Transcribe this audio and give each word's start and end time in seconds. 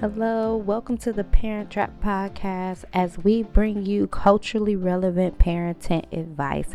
Hello, 0.00 0.56
welcome 0.56 0.98
to 0.98 1.12
the 1.12 1.22
Parent 1.22 1.70
Trap 1.70 2.02
Podcast 2.02 2.84
as 2.92 3.16
we 3.16 3.44
bring 3.44 3.86
you 3.86 4.08
culturally 4.08 4.74
relevant 4.74 5.38
parenting 5.38 6.12
advice. 6.12 6.74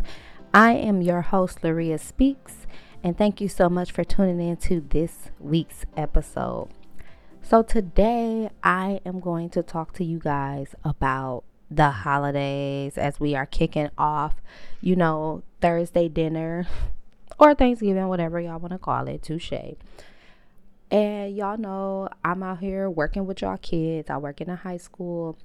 I 0.54 0.72
am 0.72 1.02
your 1.02 1.20
host, 1.20 1.60
Laria 1.60 2.00
Speaks, 2.00 2.66
and 3.04 3.16
thank 3.16 3.38
you 3.38 3.46
so 3.46 3.68
much 3.68 3.92
for 3.92 4.04
tuning 4.04 4.40
in 4.40 4.56
to 4.56 4.80
this 4.80 5.28
week's 5.38 5.84
episode. 5.98 6.70
So, 7.42 7.62
today 7.62 8.48
I 8.64 9.02
am 9.04 9.20
going 9.20 9.50
to 9.50 9.62
talk 9.62 9.92
to 9.94 10.04
you 10.04 10.18
guys 10.18 10.74
about 10.82 11.44
the 11.70 11.90
holidays 11.90 12.96
as 12.96 13.20
we 13.20 13.34
are 13.34 13.46
kicking 13.46 13.90
off, 13.98 14.36
you 14.80 14.96
know, 14.96 15.42
Thursday 15.60 16.08
dinner 16.08 16.66
or 17.38 17.54
Thanksgiving, 17.54 18.08
whatever 18.08 18.40
y'all 18.40 18.58
want 18.58 18.72
to 18.72 18.78
call 18.78 19.06
it, 19.08 19.22
touche. 19.22 19.52
And 20.90 21.36
y'all 21.36 21.56
know 21.56 22.08
I'm 22.24 22.42
out 22.42 22.58
here 22.58 22.90
working 22.90 23.26
with 23.26 23.42
y'all 23.42 23.56
kids. 23.58 24.10
I 24.10 24.16
work 24.16 24.40
in 24.40 24.50
a 24.50 24.56
high 24.56 24.76
school. 24.76 25.38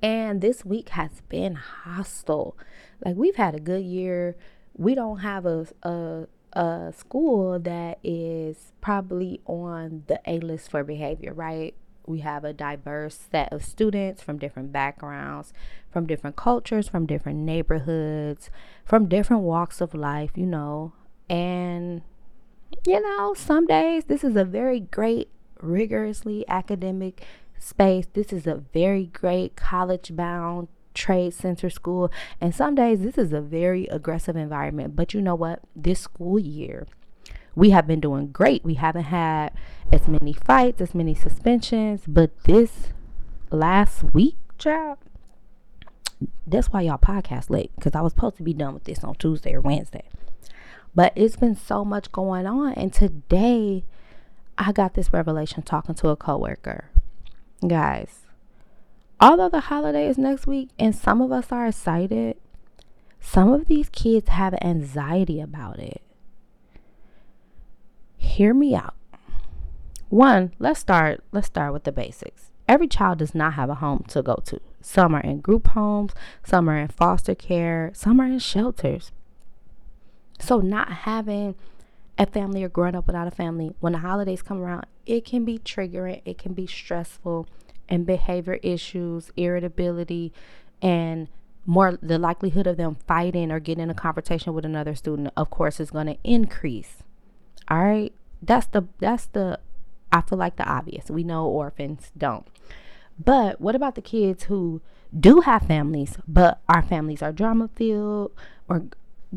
And 0.00 0.40
this 0.40 0.64
week 0.64 0.90
has 0.90 1.22
been 1.28 1.54
hostile. 1.54 2.56
Like 3.04 3.16
we've 3.16 3.36
had 3.36 3.54
a 3.54 3.60
good 3.60 3.84
year. 3.84 4.36
We 4.76 4.94
don't 4.94 5.18
have 5.18 5.46
a 5.46 5.66
a 5.82 6.26
a 6.52 6.92
school 6.96 7.58
that 7.58 7.98
is 8.04 8.72
probably 8.80 9.40
on 9.46 10.04
the 10.06 10.20
A 10.26 10.38
list 10.38 10.70
for 10.70 10.84
behavior, 10.84 11.32
right? 11.32 11.74
We 12.06 12.20
have 12.20 12.44
a 12.44 12.52
diverse 12.52 13.18
set 13.32 13.52
of 13.52 13.64
students 13.64 14.22
from 14.22 14.38
different 14.38 14.72
backgrounds, 14.72 15.52
from 15.90 16.06
different 16.06 16.36
cultures, 16.36 16.86
from 16.86 17.06
different 17.06 17.38
neighborhoods, 17.38 18.50
from 18.84 19.08
different 19.08 19.42
walks 19.42 19.80
of 19.80 19.94
life, 19.94 20.32
you 20.36 20.46
know. 20.46 20.92
And 21.28 22.02
you 22.86 23.00
know, 23.00 23.34
some 23.34 23.66
days 23.66 24.04
this 24.04 24.24
is 24.24 24.36
a 24.36 24.44
very 24.44 24.80
great, 24.80 25.28
rigorously 25.60 26.44
academic 26.48 27.24
space. 27.58 28.06
This 28.12 28.32
is 28.32 28.46
a 28.46 28.56
very 28.72 29.06
great 29.06 29.56
college 29.56 30.14
bound 30.14 30.68
trade 30.94 31.34
center 31.34 31.68
school. 31.70 32.10
And 32.40 32.54
some 32.54 32.74
days 32.74 33.00
this 33.00 33.18
is 33.18 33.32
a 33.32 33.40
very 33.40 33.86
aggressive 33.86 34.36
environment. 34.36 34.96
But 34.96 35.14
you 35.14 35.20
know 35.20 35.34
what? 35.34 35.60
This 35.74 36.00
school 36.00 36.38
year, 36.38 36.86
we 37.54 37.70
have 37.70 37.86
been 37.86 38.00
doing 38.00 38.28
great. 38.28 38.64
We 38.64 38.74
haven't 38.74 39.04
had 39.04 39.52
as 39.92 40.08
many 40.08 40.32
fights, 40.32 40.80
as 40.80 40.94
many 40.94 41.14
suspensions. 41.14 42.02
But 42.06 42.30
this 42.44 42.88
last 43.50 44.04
week, 44.14 44.36
child, 44.58 44.98
that's 46.46 46.68
why 46.68 46.82
y'all 46.82 46.98
podcast 46.98 47.50
late. 47.50 47.72
Because 47.76 47.94
I 47.94 48.00
was 48.00 48.12
supposed 48.12 48.36
to 48.36 48.42
be 48.42 48.54
done 48.54 48.74
with 48.74 48.84
this 48.84 49.04
on 49.04 49.14
Tuesday 49.16 49.54
or 49.54 49.60
Wednesday. 49.60 50.04
But 50.94 51.12
it's 51.16 51.36
been 51.36 51.56
so 51.56 51.84
much 51.84 52.12
going 52.12 52.46
on. 52.46 52.74
And 52.74 52.92
today, 52.92 53.84
I 54.56 54.72
got 54.72 54.94
this 54.94 55.12
revelation 55.12 55.62
talking 55.62 55.94
to 55.96 56.08
a 56.08 56.16
coworker. 56.16 56.90
Guys, 57.66 58.26
although 59.20 59.48
the 59.48 59.60
holiday 59.60 60.06
is 60.06 60.18
next 60.18 60.46
week 60.46 60.68
and 60.78 60.94
some 60.94 61.20
of 61.20 61.32
us 61.32 61.50
are 61.50 61.66
excited, 61.66 62.36
some 63.20 63.52
of 63.52 63.66
these 63.66 63.88
kids 63.88 64.28
have 64.28 64.54
anxiety 64.60 65.40
about 65.40 65.78
it. 65.78 66.02
Hear 68.16 68.52
me 68.52 68.74
out. 68.74 68.94
One, 70.10 70.52
let's 70.58 70.78
start 70.78 71.24
let's 71.32 71.46
start 71.46 71.72
with 71.72 71.84
the 71.84 71.92
basics. 71.92 72.50
Every 72.68 72.86
child 72.86 73.18
does 73.18 73.34
not 73.34 73.54
have 73.54 73.70
a 73.70 73.76
home 73.76 74.04
to 74.08 74.22
go 74.22 74.40
to. 74.46 74.60
Some 74.80 75.14
are 75.14 75.20
in 75.20 75.40
group 75.40 75.68
homes, 75.68 76.12
some 76.44 76.68
are 76.68 76.76
in 76.76 76.88
foster 76.88 77.34
care, 77.34 77.90
some 77.94 78.20
are 78.20 78.26
in 78.26 78.38
shelters. 78.38 79.10
So, 80.38 80.60
not 80.60 80.90
having 80.90 81.54
a 82.18 82.26
family 82.26 82.62
or 82.62 82.68
growing 82.68 82.94
up 82.94 83.06
without 83.06 83.28
a 83.28 83.32
family, 83.32 83.74
when 83.80 83.92
the 83.92 84.00
holidays 84.00 84.42
come 84.42 84.60
around, 84.60 84.86
it 85.06 85.24
can 85.24 85.44
be 85.44 85.58
triggering, 85.58 86.22
it 86.24 86.38
can 86.38 86.54
be 86.54 86.66
stressful, 86.66 87.48
and 87.88 88.06
behavior 88.06 88.58
issues, 88.62 89.30
irritability, 89.36 90.32
and 90.80 91.28
more 91.66 91.98
the 92.02 92.18
likelihood 92.18 92.66
of 92.66 92.76
them 92.76 92.96
fighting 93.06 93.50
or 93.50 93.58
getting 93.58 93.84
in 93.84 93.90
a 93.90 93.94
confrontation 93.94 94.52
with 94.52 94.64
another 94.64 94.94
student, 94.94 95.32
of 95.36 95.50
course, 95.50 95.80
is 95.80 95.90
going 95.90 96.06
to 96.06 96.18
increase. 96.22 97.02
All 97.68 97.84
right, 97.84 98.12
that's 98.42 98.66
the 98.66 98.84
that's 98.98 99.26
the 99.26 99.58
I 100.12 100.20
feel 100.20 100.38
like 100.38 100.56
the 100.56 100.68
obvious. 100.68 101.10
We 101.10 101.24
know 101.24 101.46
orphans 101.46 102.12
don't. 102.16 102.46
But 103.22 103.60
what 103.60 103.74
about 103.74 103.94
the 103.94 104.02
kids 104.02 104.44
who 104.44 104.80
do 105.18 105.40
have 105.40 105.62
families, 105.62 106.16
but 106.26 106.60
our 106.68 106.82
families 106.82 107.22
are 107.22 107.32
drama 107.32 107.68
filled 107.74 108.32
or 108.68 108.84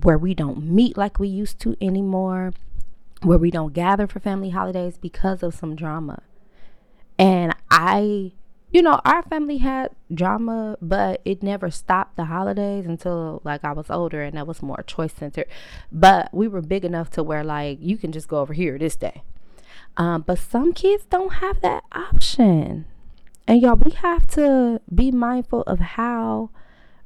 where 0.03 0.17
we 0.17 0.33
don't 0.33 0.63
meet 0.63 0.97
like 0.97 1.19
we 1.19 1.27
used 1.27 1.59
to 1.59 1.75
anymore, 1.81 2.53
where 3.23 3.37
we 3.37 3.51
don't 3.51 3.73
gather 3.73 4.07
for 4.07 4.19
family 4.19 4.49
holidays 4.49 4.97
because 4.97 5.43
of 5.43 5.53
some 5.53 5.75
drama. 5.75 6.21
And 7.17 7.55
I, 7.71 8.33
you 8.71 8.81
know, 8.81 9.01
our 9.05 9.23
family 9.23 9.57
had 9.57 9.89
drama, 10.13 10.77
but 10.81 11.21
it 11.25 11.41
never 11.41 11.71
stopped 11.71 12.15
the 12.15 12.25
holidays 12.25 12.85
until 12.85 13.41
like 13.43 13.63
I 13.63 13.71
was 13.71 13.89
older 13.89 14.21
and 14.21 14.37
that 14.37 14.45
was 14.45 14.61
more 14.61 14.83
choice 14.85 15.13
centered. 15.13 15.47
But 15.91 16.33
we 16.33 16.47
were 16.47 16.61
big 16.61 16.85
enough 16.85 17.09
to 17.11 17.23
where 17.23 17.43
like 17.43 17.79
you 17.81 17.97
can 17.97 18.11
just 18.11 18.27
go 18.27 18.39
over 18.39 18.53
here 18.53 18.77
this 18.77 18.95
day. 18.95 19.23
Um, 19.95 20.21
but 20.21 20.37
some 20.37 20.73
kids 20.73 21.05
don't 21.09 21.33
have 21.35 21.61
that 21.61 21.83
option. 21.91 22.85
And 23.47 23.61
y'all, 23.61 23.75
we 23.75 23.91
have 23.91 24.27
to 24.31 24.81
be 24.93 25.09
mindful 25.09 25.61
of 25.61 25.79
how 25.79 26.51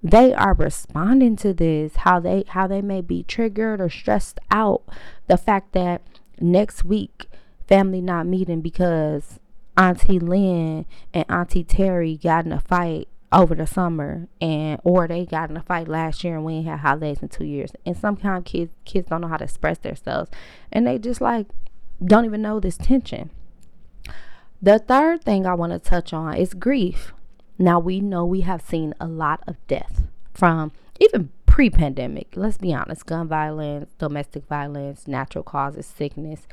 they 0.03 0.34
are 0.34 0.53
responding 0.53 1.35
to 1.35 1.53
this 1.53 1.97
how 1.97 2.19
they 2.19 2.44
how 2.50 2.67
they 2.67 2.81
may 2.81 3.01
be 3.01 3.23
triggered 3.23 3.79
or 3.79 3.89
stressed 3.89 4.39
out 4.50 4.81
the 5.28 5.38
fact 5.38 5.73
that 5.73 6.01
next 6.39 6.84
week 6.84 7.28
family 7.67 8.01
not 8.01 8.25
meeting 8.25 8.61
because 8.61 9.40
auntie 9.78 10.19
lynn 10.19 10.85
and 11.13 11.25
auntie 11.29 11.63
terry 11.63 12.17
got 12.17 12.45
in 12.45 12.51
a 12.51 12.59
fight 12.59 13.07
over 13.31 13.56
the 13.56 13.66
summer 13.66 14.28
and 14.41 14.79
or 14.84 15.07
they 15.07 15.25
got 15.25 15.50
in 15.50 15.57
a 15.57 15.63
fight 15.63 15.88
last 15.88 16.23
year 16.23 16.35
and 16.35 16.45
we 16.45 16.53
ain't 16.53 16.67
had 16.67 16.79
holidays 16.79 17.19
in 17.22 17.29
two 17.29 17.45
years. 17.45 17.72
And 17.85 17.95
sometimes 17.95 18.44
kids 18.45 18.72
kids 18.85 19.09
don't 19.09 19.22
know 19.22 19.28
how 19.28 19.38
to 19.38 19.45
express 19.45 19.78
themselves. 19.78 20.29
And 20.72 20.85
they 20.85 20.97
just 20.97 21.22
like 21.22 21.47
don't 22.03 22.25
even 22.25 22.41
know 22.41 22.59
this 22.59 22.78
tension. 22.78 23.29
The 24.61 24.79
third 24.79 25.23
thing 25.23 25.45
i 25.45 25.53
want 25.53 25.72
to 25.72 25.79
touch 25.79 26.13
on 26.13 26.35
is 26.35 26.53
grief 26.53 27.13
now, 27.61 27.79
we 27.79 27.99
know 27.99 28.25
we 28.25 28.41
have 28.41 28.61
seen 28.61 28.94
a 28.99 29.07
lot 29.07 29.44
of 29.47 29.55
death 29.67 30.03
from 30.33 30.72
even 30.99 31.29
pre 31.45 31.69
pandemic. 31.69 32.29
Let's 32.35 32.57
be 32.57 32.73
honest 32.73 33.05
gun 33.05 33.27
violence, 33.27 33.91
domestic 33.97 34.45
violence, 34.47 35.07
natural 35.07 35.44
causes, 35.44 35.85
sickness. 35.85 36.47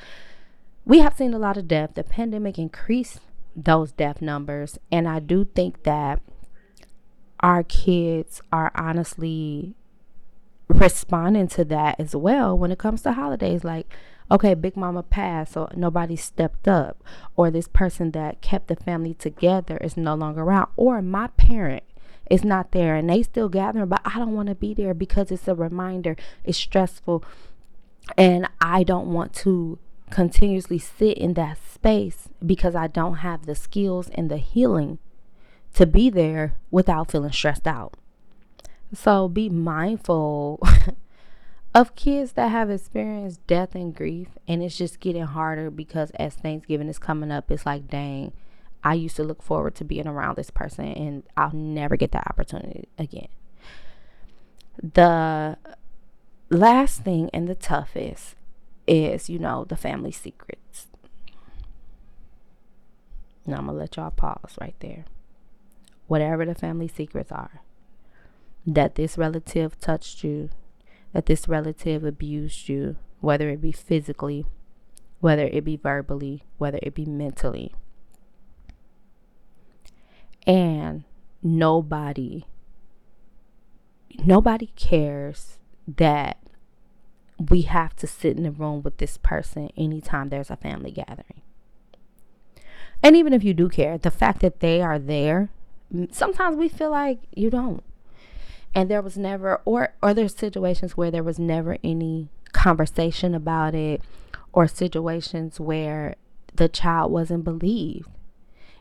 We 0.85 1.01
have 1.01 1.17
seen 1.17 1.35
a 1.35 1.39
lot 1.39 1.57
of 1.57 1.69
death. 1.69 1.91
The 1.95 2.05
pandemic 2.05 2.59
increased 2.59 3.21
those 3.55 3.93
death 3.93 4.23
numbers. 4.23 4.79
And 4.91 5.09
I 5.09 5.19
do 5.19 5.45
think 5.45 5.83
that 5.83 6.21
our 7.41 7.63
kids 7.63 8.41
are 8.53 8.73
honestly 8.75 9.75
responding 10.69 11.49
to 11.49 11.65
that 11.67 11.99
as 11.99 12.15
well 12.15 12.57
when 12.57 12.73
it 12.73 12.79
comes 12.79 13.03
to 13.03 13.13
holidays. 13.13 13.65
Like, 13.65 13.93
okay, 14.31 14.55
Big 14.55 14.77
Mama 14.77 15.03
passed, 15.03 15.53
so 15.53 15.69
nobody 15.75 16.17
stepped 16.17 16.69
up, 16.69 17.03
or 17.37 17.51
this 17.51 17.69
person 17.69 18.11
that 18.13 18.41
kept 18.41 18.69
the 18.69 18.77
family 18.77 19.15
together 19.15 19.77
is 19.79 19.97
no 19.97 20.15
longer 20.15 20.43
around, 20.43 20.69
or 20.77 21.01
my 21.03 21.29
parent 21.29 21.83
is 22.31 22.45
not 22.45 22.73
there 22.73 22.95
and 22.95 23.09
they 23.09 23.23
still 23.23 23.49
gathering, 23.49 23.87
but 23.87 24.03
I 24.05 24.19
don't 24.19 24.35
want 24.35 24.49
to 24.49 24.55
be 24.55 24.75
there 24.75 24.95
because 24.95 25.31
it's 25.31 25.49
a 25.49 25.55
reminder, 25.55 26.17
it's 26.45 26.59
stressful, 26.59 27.25
and 28.17 28.49
I 28.61 28.83
don't 28.83 29.13
want 29.13 29.33
to 29.37 29.79
continuously 30.11 30.79
sit 30.79 31.19
in 31.19 31.35
that 31.35 31.59
space 31.73 32.29
because 32.45 32.75
I 32.75 32.87
don't 32.87 33.17
have 33.17 33.47
the 33.47 33.55
skills 33.55 34.09
and 34.11 34.31
the 34.31 34.39
healing 34.39 34.99
to 35.75 35.87
be 35.87 36.11
there 36.11 36.55
without 36.71 37.11
feeling 37.11 37.33
stressed 37.33 37.67
out. 37.67 37.95
So 38.93 39.29
be 39.29 39.49
mindful 39.51 40.61
of 41.79 41.95
kids 41.95 42.33
that 42.33 42.49
have 42.49 42.71
experienced 42.71 43.47
death 43.47 43.75
and 43.75 43.95
grief 43.95 44.29
and 44.49 44.63
it's 44.63 44.77
just 44.77 44.99
getting 44.99 45.23
harder 45.23 45.71
because 45.71 46.11
as 46.13 46.35
Thanksgiving 46.35 46.89
is 46.89 46.99
coming 46.99 47.31
up 47.31 47.51
it's 47.51 47.65
like 47.65 47.87
dang 47.87 48.33
I 48.83 48.95
used 48.95 49.17
to 49.17 49.25
look 49.25 49.43
forward 49.43 49.75
to 49.77 49.85
being 49.85 50.07
around 50.07 50.37
this 50.37 50.51
person 50.51 50.87
and 50.87 51.23
I'll 51.37 51.53
never 51.53 51.97
get 51.97 52.13
that 52.13 52.27
opportunity 52.29 52.89
again. 52.97 53.29
The 54.81 55.59
last 56.49 57.03
thing 57.03 57.29
and 57.35 57.49
the 57.49 57.55
toughest 57.55 58.37
is, 58.87 59.29
you 59.29 59.39
know, 59.39 59.65
the 59.65 59.77
family 59.77 60.13
secrets. 60.13 60.87
Now 63.47 63.59
I'm 63.59 63.67
gonna 63.67 63.79
let 63.79 63.97
y'all 63.97 64.11
pause 64.11 64.57
right 64.61 64.77
there. 64.81 65.05
Whatever 66.07 66.47
the 66.47 66.55
family 66.55 66.89
secrets 66.89 67.33
are, 67.33 67.61
that 68.67 68.95
this 68.95 69.19
relative 69.19 69.79
touched 69.81 70.23
you, 70.23 70.51
that 71.13 71.27
this 71.27 71.49
relative 71.49 72.05
abused 72.05 72.69
you, 72.69 72.97
whether 73.21 73.49
it 73.49 73.61
be 73.61 73.73
physically, 73.73 74.47
whether 75.21 75.45
it 75.45 75.65
be 75.65 75.77
verbally, 75.77 76.45
whether 76.59 76.79
it 76.83 76.95
be 76.95 77.05
mentally. 77.05 77.75
And 80.47 81.05
nobody, 81.43 82.47
nobody 84.25 84.73
cares 84.77 85.59
that 85.87 86.39
we 87.51 87.63
have 87.63 87.95
to 87.97 88.07
sit 88.07 88.37
in 88.37 88.43
the 88.43 88.51
room 88.51 88.83
with 88.83 88.99
this 88.99 89.17
person 89.17 89.71
anytime 89.77 90.29
there's 90.29 90.51
a 90.51 90.57
family 90.57 90.91
gathering. 90.91 91.43
And 93.03 93.15
even 93.17 93.33
if 93.33 93.45
you 93.45 93.55
do 93.55 93.69
care, 93.69 93.97
the 93.97 94.11
fact 94.11 94.41
that 94.41 94.61
they 94.61 94.83
are 94.83 94.99
there, 94.99 95.51
sometimes 96.11 96.57
we 96.57 96.69
feel 96.69 96.91
like 96.91 97.21
you 97.35 97.51
don't. 97.51 97.83
And 98.75 98.91
there 98.91 99.03
was 99.03 99.19
never 99.19 99.61
or 99.65 99.95
or 100.03 100.15
there's 100.15 100.37
situations 100.37 100.97
where 100.97 101.11
there 101.11 101.25
was 101.25 101.39
never 101.39 101.79
any 101.83 102.29
conversation 102.53 103.35
about 103.35 103.75
it 103.75 104.03
or 104.53 104.67
situations 104.69 105.59
where 105.59 106.17
the 106.55 106.69
child 106.69 107.11
wasn't 107.13 107.45
believed. 107.45 108.09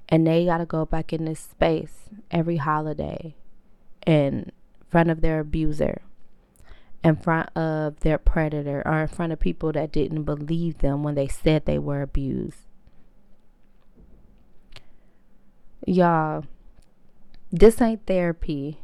And 0.09 0.25
they 0.25 0.45
got 0.45 0.59
to 0.59 0.65
go 0.65 0.85
back 0.85 1.11
in 1.11 1.25
this 1.25 1.39
space 1.39 2.09
every 2.31 2.57
holiday 2.57 3.35
in 4.05 4.51
front 4.89 5.09
of 5.09 5.21
their 5.21 5.41
abuser 5.41 6.01
in 7.03 7.15
front 7.15 7.49
of 7.55 7.99
their 8.01 8.17
predator 8.17 8.81
or 8.85 9.01
in 9.01 9.07
front 9.07 9.31
of 9.31 9.39
people 9.39 9.71
that 9.71 9.91
didn't 9.91 10.23
believe 10.23 10.79
them 10.79 11.03
when 11.03 11.15
they 11.15 11.27
said 11.27 11.65
they 11.65 11.79
were 11.79 12.01
abused. 12.01 12.57
Y'all 15.85 16.43
this 17.49 17.81
ain't 17.81 18.05
therapy 18.05 18.79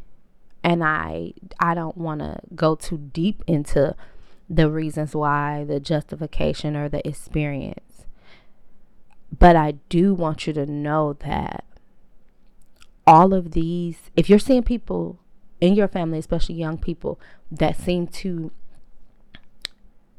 and 0.63 0.83
i 0.83 1.33
i 1.60 1.74
don't 1.74 1.98
want 1.98 2.19
to 2.19 2.39
go 2.56 2.75
too 2.75 2.98
deep 2.98 3.44
into 3.48 3.95
the 4.50 4.69
reasons 4.69 5.15
why 5.15 5.63
the 5.63 5.80
justification 5.80 6.75
or 6.75 6.89
the 6.89 7.06
experience 7.07 8.06
but 9.38 9.56
i 9.56 9.71
do 9.89 10.13
want 10.13 10.48
you 10.48 10.54
to 10.54 10.65
know 10.65 11.13
that 11.13 11.63
all 13.06 13.33
of 13.33 13.51
these 13.51 14.12
if 14.15 14.30
you're 14.30 14.39
seeing 14.39 14.63
people 14.63 15.19
in 15.60 15.74
your 15.75 15.88
family 15.88 16.19
especially 16.19 16.56
young 16.56 16.77
people 16.77 17.19
that 17.51 17.77
seem 17.77 18.07
to 18.07 18.51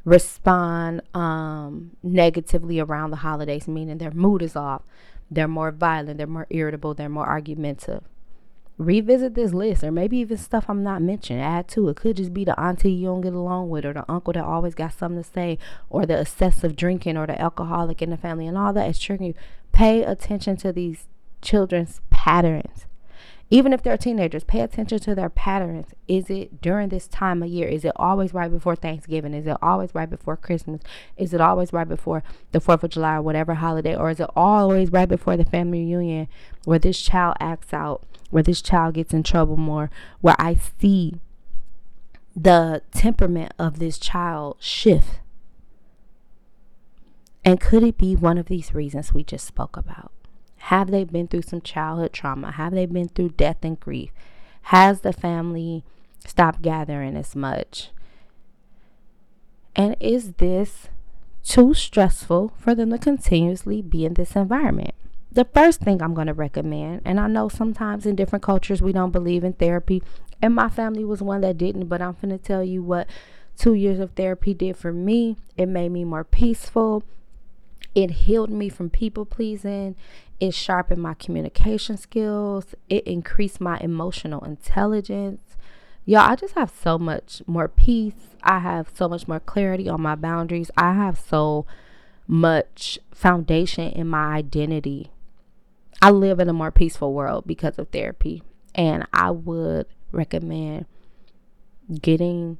respond 0.05 1.01
um, 1.15 1.97
negatively 2.03 2.79
around 2.79 3.11
the 3.11 3.17
holidays 3.17 3.67
meaning 3.67 3.97
their 3.97 4.11
mood 4.11 4.43
is 4.43 4.55
off 4.55 4.83
they're 5.31 5.49
more 5.49 5.71
violent, 5.71 6.19
they're 6.19 6.27
more 6.27 6.47
irritable, 6.51 6.95
they're 6.95 7.09
more 7.09 7.27
argumentative. 7.27 8.05
Revisit 8.77 9.35
this 9.35 9.53
list, 9.53 9.85
or 9.85 9.93
maybe 9.93 10.17
even 10.19 10.37
stuff 10.37 10.67
I'm 10.69 10.83
not 10.83 11.03
mentioning. 11.03 11.43
Add 11.43 11.69
to 11.69 11.89
it. 11.89 11.97
Could 11.97 12.17
just 12.17 12.35
be 12.35 12.45
the 12.45 12.59
auntie 12.59 12.93
you 12.93 13.07
don't 13.07 13.21
get 13.21 13.33
along 13.33 13.71
with, 13.71 13.85
or 13.85 13.93
the 13.93 14.11
uncle 14.11 14.33
that 14.33 14.45
always 14.45 14.75
got 14.75 14.95
something 14.95 15.23
to 15.23 15.29
say, 15.29 15.59
or 15.89 16.07
the 16.07 16.21
excessive 16.21 16.77
drinking, 16.77 17.17
or 17.17 17.27
the 17.27 17.41
alcoholic 17.41 18.03
in 18.03 18.11
the 18.11 18.17
family, 18.17 18.47
and 18.47 18.59
all 18.59 18.73
that 18.73 18.89
is 18.89 18.99
triggering 18.99 19.29
you. 19.29 19.35
Pay 19.73 20.03
attention 20.03 20.57
to 20.59 20.73
these 20.73 21.07
children's 21.41 22.01
patterns 22.11 22.87
even 23.51 23.73
if 23.73 23.83
they're 23.83 23.97
teenagers, 23.97 24.43
pay 24.43 24.61
attention 24.61 24.99
to 25.01 25.15
their 25.15 25.29
patterns. 25.29 25.89
Is 26.09 26.31
it 26.31 26.61
during 26.63 26.89
this 26.89 27.07
time 27.07 27.43
of 27.43 27.49
year? 27.49 27.69
Is 27.69 27.85
it 27.85 27.93
always 27.97 28.33
right 28.33 28.51
before 28.51 28.75
Thanksgiving? 28.75 29.35
Is 29.35 29.47
it 29.47 29.57
always 29.61 29.95
right 29.95 30.09
before 30.09 30.37
Christmas? 30.37 30.81
Is 31.17 31.35
it 31.35 31.41
always 31.41 31.73
right 31.73 31.89
before 31.89 32.23
the 32.53 32.61
4th 32.61 32.83
of 32.83 32.91
July 32.91 33.17
or 33.17 33.23
whatever 33.23 33.55
holiday? 33.55 33.95
Or 33.95 34.11
is 34.11 34.19
it 34.19 34.31
always 34.35 34.91
right 34.91 35.09
before 35.09 35.37
the 35.37 35.45
family 35.45 35.81
reunion 35.81 36.29
where 36.65 36.79
this 36.79 37.01
child 37.01 37.37
acts 37.39 37.75
out, 37.75 38.03
where 38.35 38.43
this 38.43 38.61
child 38.61 38.95
gets 38.95 39.15
in 39.15 39.23
trouble 39.23 39.57
more, 39.57 39.89
where 40.21 40.35
I 40.41 40.57
see 40.81 41.21
the 42.35 42.83
temperament 42.91 43.53
of 43.61 43.79
this 43.79 43.97
child 43.97 44.57
shift? 44.59 45.21
And 47.45 47.61
could 47.61 47.85
it 47.85 47.97
be 47.97 48.17
one 48.17 48.37
of 48.37 48.47
these 48.47 48.75
reasons 48.75 49.15
we 49.15 49.23
just 49.23 49.47
spoke 49.47 49.77
about? 49.77 50.11
Have 50.57 50.91
they 50.91 51.05
been 51.05 51.29
through 51.29 51.43
some 51.43 51.61
childhood 51.61 52.13
trauma? 52.13 52.51
Have 52.51 52.73
they 52.73 52.87
been 52.87 53.07
through 53.07 53.29
death 53.37 53.59
and 53.63 53.79
grief? 53.79 54.11
Has 54.63 55.03
the 55.03 55.13
family 55.13 55.85
stopped 56.27 56.61
gathering 56.61 57.17
as 57.17 57.37
much? 57.37 57.91
And 59.77 59.95
is 60.01 60.33
this 60.39 60.89
too 61.45 61.73
stressful 61.73 62.53
for 62.59 62.75
them 62.75 62.91
to 62.91 62.99
continuously 62.99 63.81
be 63.81 64.05
in 64.05 64.15
this 64.15 64.35
environment? 64.35 64.95
The 65.35 65.45
first 65.45 65.81
thing 65.81 66.01
I'm 66.01 66.15
going 66.15 66.29
to 66.29 66.33
recommend, 66.33 67.03
and 67.05 67.19
I 67.19 67.27
know 67.27 67.49
sometimes 67.49 68.07
in 68.07 68.15
different 68.15 68.45
cultures 68.45 68.81
we 68.81 68.93
don't 68.93 69.11
believe 69.11 69.43
in 69.43 69.55
therapy, 69.55 70.01
and 70.41 70.55
my 70.55 70.69
family 70.69 71.05
was 71.05 71.21
one 71.21 71.41
that 71.41 71.59
didn't, 71.59 71.89
but 71.89 72.01
I'm 72.01 72.17
going 72.23 72.31
to 72.31 72.39
tell 72.39 72.63
you 72.63 72.85
what 72.85 73.09
two 73.57 73.75
years 73.75 73.99
of 73.99 74.13
therapy 74.13 74.55
did 74.55 74.77
for 74.77 74.93
me. 74.93 75.37
It 75.57 75.67
made 75.67 75.91
me 75.91 76.05
more 76.05 76.23
peaceful. 76.23 77.03
It 77.97 78.11
healed 78.13 78.51
me 78.51 78.69
from 78.69 78.91
people 78.91 79.25
pleasing. 79.25 79.97
It 80.39 80.55
sharpened 80.55 81.03
my 81.03 81.15
communication 81.15 81.97
skills. 81.97 82.75
It 82.89 83.05
increased 83.05 83.61
my 83.61 83.79
emotional 83.79 84.45
intelligence. 84.45 85.57
Y'all, 86.05 86.31
I 86.31 86.37
just 86.37 86.55
have 86.55 86.71
so 86.71 86.97
much 86.97 87.43
more 87.47 87.67
peace. 87.67 88.37
I 88.45 88.61
have 88.61 88.91
so 88.95 89.09
much 89.09 89.27
more 89.27 89.41
clarity 89.41 89.89
on 89.89 90.01
my 90.01 90.15
boundaries. 90.15 90.71
I 90.77 90.93
have 90.93 91.19
so 91.19 91.67
much 92.29 93.01
foundation 93.13 93.91
in 93.91 94.07
my 94.09 94.35
identity. 94.35 95.11
I 96.01 96.11
live 96.11 96.41
in 96.41 96.49
a 96.49 96.53
more 96.53 96.71
peaceful 96.71 97.13
world 97.13 97.45
because 97.47 97.79
of 97.79 97.89
therapy. 97.89 98.43
And 98.75 99.07
I 99.13 99.31
would 99.31 99.87
recommend 100.11 100.87
getting 102.01 102.59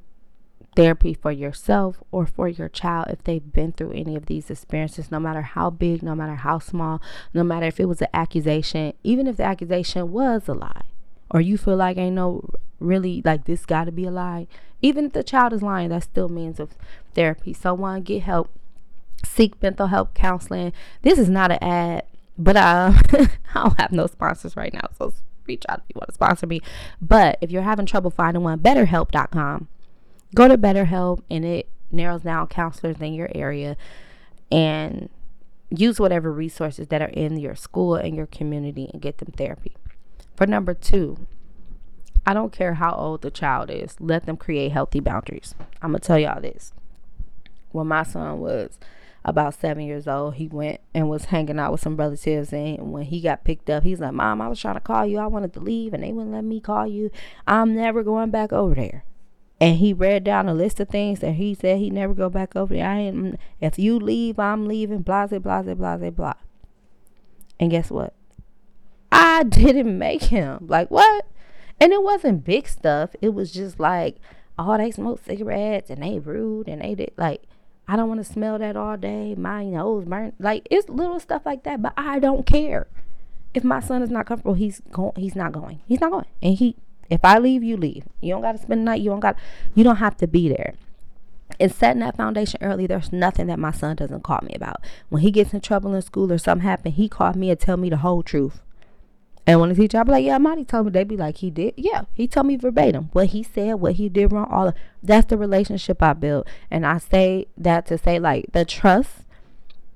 therapy 0.75 1.13
for 1.13 1.31
yourself 1.31 2.03
or 2.11 2.25
for 2.25 2.47
your 2.47 2.69
child 2.69 3.07
if 3.09 3.23
they've 3.23 3.53
been 3.53 3.71
through 3.71 3.91
any 3.93 4.15
of 4.15 4.25
these 4.25 4.49
experiences, 4.49 5.09
no 5.09 5.19
matter 5.19 5.41
how 5.41 5.69
big, 5.69 6.03
no 6.03 6.15
matter 6.15 6.35
how 6.35 6.59
small, 6.59 7.01
no 7.33 7.43
matter 7.43 7.65
if 7.65 7.79
it 7.79 7.85
was 7.85 8.01
an 8.01 8.07
accusation, 8.13 8.93
even 9.03 9.27
if 9.27 9.37
the 9.37 9.43
accusation 9.43 10.11
was 10.11 10.47
a 10.47 10.53
lie, 10.53 10.83
or 11.31 11.41
you 11.41 11.57
feel 11.57 11.77
like 11.77 11.97
ain't 11.97 12.15
no 12.15 12.49
really 12.79 13.21
like 13.23 13.45
this 13.45 13.65
got 13.65 13.85
to 13.85 13.91
be 13.91 14.05
a 14.05 14.11
lie. 14.11 14.47
Even 14.81 15.05
if 15.05 15.13
the 15.13 15.23
child 15.23 15.53
is 15.53 15.61
lying, 15.61 15.89
that 15.89 16.03
still 16.03 16.29
means 16.29 16.59
of 16.59 16.75
therapy. 17.13 17.53
So, 17.53 17.73
one, 17.73 18.01
get 18.01 18.23
help, 18.23 18.49
seek 19.23 19.61
mental 19.61 19.87
health 19.87 20.13
counseling. 20.13 20.73
This 21.01 21.17
is 21.17 21.29
not 21.29 21.51
an 21.51 21.59
ad, 21.61 22.03
but 22.37 22.57
uh, 22.57 22.93
I 23.13 23.29
don't 23.53 23.79
have 23.79 23.91
no 23.91 24.07
sponsors 24.07 24.55
right 24.55 24.73
now, 24.73 24.87
so 24.97 25.13
reach 25.47 25.63
out 25.69 25.79
if 25.79 25.85
you 25.89 25.99
want 25.99 26.09
to 26.09 26.15
sponsor 26.15 26.47
me. 26.47 26.61
But 27.01 27.37
if 27.41 27.51
you're 27.51 27.61
having 27.61 27.85
trouble 27.85 28.11
finding 28.11 28.43
one, 28.43 28.59
BetterHelp.com 28.59 29.67
go 30.35 30.47
to 30.47 30.57
BetterHelp 30.57 31.21
and 31.31 31.45
it 31.45 31.69
narrows 31.91 32.21
down 32.21 32.47
counselors 32.47 32.99
in 32.99 33.13
your 33.13 33.29
area 33.33 33.77
and 34.51 35.09
use 35.69 35.99
whatever 35.99 36.31
resources 36.31 36.87
that 36.89 37.01
are 37.01 37.07
in 37.07 37.39
your 37.39 37.55
school 37.55 37.95
and 37.95 38.15
your 38.15 38.27
community 38.27 38.89
and 38.91 39.01
get 39.01 39.17
them 39.17 39.33
therapy. 39.35 39.75
For 40.35 40.45
number 40.45 40.73
two, 40.73 41.25
I 42.25 42.33
don't 42.33 42.51
care 42.51 42.75
how 42.75 42.93
old 42.93 43.21
the 43.21 43.31
child 43.31 43.69
is, 43.71 43.95
let 43.99 44.25
them 44.25 44.37
create 44.37 44.71
healthy 44.71 44.99
boundaries. 44.99 45.55
I'm 45.81 45.93
to 45.93 45.99
tell 45.99 46.19
y'all 46.19 46.41
this. 46.41 46.73
When 47.71 47.87
my 47.87 48.03
son 48.03 48.39
was 48.39 48.77
about 49.25 49.55
seven 49.55 49.83
years 49.83 50.07
old, 50.07 50.35
he 50.35 50.47
went 50.47 50.79
and 50.93 51.09
was 51.09 51.25
hanging 51.25 51.59
out 51.59 51.73
with 51.73 51.81
some 51.81 51.97
relatives. 51.97 52.53
And 52.53 52.93
when 52.93 53.03
he 53.03 53.19
got 53.19 53.43
picked 53.43 53.69
up, 53.69 53.83
he's 53.83 53.99
like, 53.99 54.13
Mom, 54.13 54.39
I 54.39 54.47
was 54.47 54.59
trying 54.59 54.75
to 54.75 54.79
call 54.79 55.05
you. 55.05 55.17
I 55.17 55.27
wanted 55.27 55.51
to 55.53 55.59
leave, 55.59 55.93
and 55.93 56.03
they 56.03 56.13
wouldn't 56.13 56.33
let 56.33 56.45
me 56.45 56.61
call 56.61 56.87
you. 56.87 57.11
I'm 57.45 57.75
never 57.75 58.03
going 58.03 58.29
back 58.29 58.53
over 58.53 58.75
there 58.75 59.03
and 59.59 59.77
he 59.77 59.93
read 59.93 60.23
down 60.23 60.49
a 60.49 60.53
list 60.53 60.79
of 60.79 60.89
things 60.89 61.19
that 61.19 61.33
he 61.33 61.53
said 61.53 61.79
he'd 61.79 61.93
never 61.93 62.13
go 62.13 62.29
back 62.29 62.55
over 62.55 62.73
there. 62.73 62.87
I 62.87 62.99
ain't, 62.99 63.15
mm, 63.15 63.37
if 63.61 63.79
you 63.79 63.97
leave, 63.97 64.37
I'm 64.37 64.67
leaving. 64.67 65.01
Blah 65.01 65.27
blah 65.27 65.39
blah 65.39 65.61
blah 65.61 65.97
blah 65.97 66.09
blah. 66.09 66.33
And 67.59 67.71
guess 67.71 67.89
what? 67.89 68.13
I 69.11 69.43
didn't 69.49 69.97
make 69.97 70.23
him. 70.23 70.65
Like 70.67 70.91
what? 70.91 71.25
And 71.79 71.93
it 71.93 72.03
wasn't 72.03 72.45
big 72.45 72.67
stuff. 72.67 73.15
It 73.21 73.33
was 73.33 73.51
just 73.51 73.79
like, 73.79 74.17
oh, 74.59 74.77
they 74.77 74.91
smoke 74.91 75.21
cigarettes 75.25 75.89
and 75.89 76.03
they 76.03 76.19
rude 76.19 76.67
and 76.67 76.81
they 76.81 76.95
did 76.95 77.11
like. 77.17 77.43
I 77.87 77.95
don't 77.95 78.09
want 78.09 78.25
to 78.25 78.31
smell 78.31 78.57
that 78.59 78.75
all 78.75 78.97
day. 78.97 79.35
My 79.35 79.63
nose 79.63 80.05
burnt. 80.05 80.35
Like 80.39 80.67
it's 80.71 80.89
little 80.89 81.19
stuff 81.19 81.43
like 81.45 81.63
that, 81.63 81.81
but 81.81 81.93
I 81.95 82.19
don't 82.19 82.45
care. 82.45 82.87
If 83.53 83.63
my 83.63 83.79
son 83.79 84.01
is 84.01 84.09
not 84.09 84.25
comfortable, 84.25 84.55
he's 84.55 84.81
going. 84.91 85.13
He's 85.15 85.35
not 85.35 85.51
going. 85.51 85.79
He's 85.87 86.01
not 86.01 86.11
going. 86.11 86.25
And 86.41 86.55
he 86.57 86.75
if 87.09 87.23
I 87.23 87.37
leave, 87.37 87.63
you 87.63 87.77
leave. 87.77 88.03
You 88.21 88.33
don't 88.33 88.41
got 88.41 88.53
to 88.53 88.57
spend 88.57 88.81
the 88.81 88.85
night. 88.85 89.01
You 89.01 89.11
don't 89.11 89.19
got. 89.19 89.37
You 89.73 89.83
don't 89.83 89.97
have 89.97 90.17
to 90.17 90.27
be 90.27 90.49
there. 90.49 90.73
And 91.59 91.71
setting 91.71 92.01
that 92.01 92.17
foundation 92.17 92.59
early, 92.61 92.87
there's 92.87 93.13
nothing 93.13 93.47
that 93.47 93.59
my 93.59 93.71
son 93.71 93.95
doesn't 93.95 94.23
call 94.23 94.39
me 94.41 94.53
about. 94.55 94.77
When 95.09 95.21
he 95.21 95.31
gets 95.31 95.53
in 95.53 95.61
trouble 95.61 95.93
in 95.93 96.01
school 96.01 96.31
or 96.31 96.37
something 96.37 96.67
happen, 96.67 96.91
he 96.91 97.07
called 97.07 97.35
me 97.35 97.49
and 97.49 97.59
tell 97.59 97.77
me 97.77 97.89
the 97.89 97.97
whole 97.97 98.23
truth. 98.23 98.61
And 99.47 99.59
when 99.59 99.69
the 99.69 99.75
teacher, 99.75 99.99
I 99.99 100.03
be 100.03 100.11
like, 100.11 100.25
"Yeah, 100.25 100.39
Monty 100.39 100.65
told 100.65 100.87
me." 100.87 100.91
They 100.91 101.03
be 101.03 101.17
like, 101.17 101.37
"He 101.37 101.51
did." 101.51 101.75
Yeah, 101.77 102.05
he 102.13 102.27
told 102.27 102.47
me 102.47 102.55
verbatim 102.55 103.09
what 103.13 103.27
he 103.27 103.43
said, 103.43 103.75
what 103.75 103.93
he 103.93 104.09
did 104.09 104.31
wrong. 104.31 104.47
All 104.49 104.69
of, 104.69 104.73
that's 105.03 105.27
the 105.27 105.37
relationship 105.37 106.01
I 106.01 106.13
built, 106.13 106.47
and 106.71 106.85
I 106.85 106.97
say 106.97 107.47
that 107.57 107.85
to 107.87 107.97
say 107.97 108.17
like 108.17 108.51
the 108.53 108.65
trust 108.65 109.25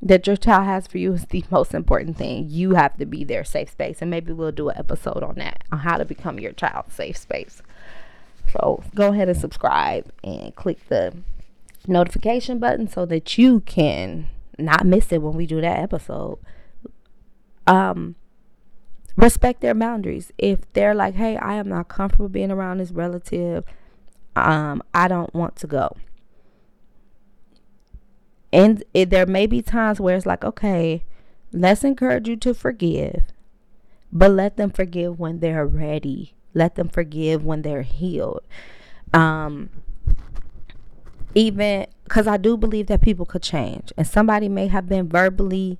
that 0.01 0.27
your 0.27 0.37
child 0.37 0.65
has 0.65 0.87
for 0.87 0.97
you 0.97 1.13
is 1.13 1.25
the 1.25 1.43
most 1.51 1.73
important 1.73 2.17
thing. 2.17 2.47
You 2.49 2.75
have 2.75 2.97
to 2.97 3.05
be 3.05 3.23
their 3.23 3.43
safe 3.43 3.71
space. 3.71 3.97
And 4.01 4.09
maybe 4.09 4.31
we'll 4.31 4.51
do 4.51 4.69
an 4.69 4.77
episode 4.77 5.23
on 5.23 5.35
that, 5.35 5.63
on 5.71 5.79
how 5.79 5.97
to 5.97 6.05
become 6.05 6.39
your 6.39 6.53
child's 6.53 6.95
safe 6.95 7.17
space. 7.17 7.61
So 8.51 8.83
go 8.95 9.11
ahead 9.11 9.29
and 9.29 9.37
subscribe 9.37 10.11
and 10.23 10.55
click 10.55 10.87
the 10.87 11.15
notification 11.87 12.59
button 12.59 12.87
so 12.87 13.05
that 13.05 13.37
you 13.37 13.59
can 13.61 14.27
not 14.57 14.85
miss 14.85 15.11
it 15.11 15.21
when 15.21 15.33
we 15.33 15.45
do 15.45 15.61
that 15.61 15.79
episode. 15.79 16.39
Um, 17.67 18.15
respect 19.15 19.61
their 19.61 19.73
boundaries. 19.73 20.31
If 20.37 20.71
they're 20.73 20.95
like, 20.95 21.15
hey, 21.15 21.37
I 21.37 21.55
am 21.55 21.69
not 21.69 21.87
comfortable 21.87 22.29
being 22.29 22.51
around 22.51 22.79
this 22.79 22.91
relative, 22.91 23.63
um, 24.35 24.81
I 24.93 25.07
don't 25.07 25.33
want 25.33 25.55
to 25.57 25.67
go 25.67 25.95
and 28.51 28.83
it, 28.95 29.11
there 29.11 29.27
may 29.27 29.45
be 29.45 29.61
times 29.61 29.99
where 29.99 30.15
it's 30.15 30.25
like 30.25 30.43
okay 30.43 31.03
let's 31.51 31.83
encourage 31.83 32.27
you 32.27 32.35
to 32.37 32.53
forgive, 32.53 33.23
but 34.11 34.31
let 34.31 34.57
them 34.57 34.69
forgive 34.69 35.19
when 35.19 35.39
they're 35.39 35.65
ready. 35.65 36.35
Let 36.53 36.75
them 36.75 36.89
forgive 36.89 37.43
when 37.43 37.61
they're 37.61 37.83
healed. 37.83 38.43
Um, 39.13 39.69
even 41.35 41.87
because 42.03 42.27
I 42.27 42.37
do 42.37 42.57
believe 42.57 42.87
that 42.87 43.01
people 43.01 43.25
could 43.25 43.43
change, 43.43 43.93
and 43.97 44.07
somebody 44.07 44.49
may 44.49 44.67
have 44.67 44.89
been 44.89 45.07
verbally 45.07 45.77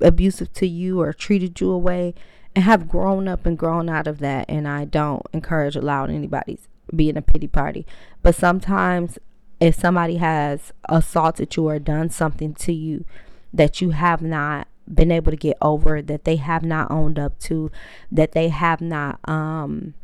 abusive 0.00 0.52
to 0.54 0.66
you 0.66 1.00
or 1.00 1.12
treated 1.12 1.60
you 1.60 1.70
away 1.70 2.14
and 2.54 2.64
have 2.64 2.88
grown 2.88 3.28
up 3.28 3.46
and 3.46 3.58
grown 3.58 3.88
out 3.88 4.06
of 4.06 4.18
that. 4.18 4.46
And 4.48 4.68
I 4.68 4.84
don't 4.84 5.24
encourage 5.32 5.76
allowing 5.76 6.14
anybody's 6.14 6.68
being 6.94 7.16
a 7.16 7.22
pity 7.22 7.48
party. 7.48 7.86
But 8.22 8.34
sometimes, 8.34 9.18
if 9.60 9.74
somebody 9.74 10.16
has 10.16 10.72
assaulted 10.88 11.54
you 11.56 11.68
or 11.68 11.78
done 11.78 12.10
something 12.10 12.54
to 12.54 12.72
you 12.72 13.04
that 13.52 13.80
you 13.80 13.90
have 13.90 14.22
not 14.22 14.66
been 14.92 15.12
able 15.12 15.30
to 15.30 15.36
get 15.36 15.56
over, 15.62 16.02
that 16.02 16.24
they 16.24 16.36
have 16.36 16.64
not 16.64 16.90
owned 16.90 17.18
up 17.18 17.38
to, 17.38 17.70
that 18.10 18.32
they 18.32 18.48
have 18.48 18.80
not 18.80 19.20
um, 19.28 19.94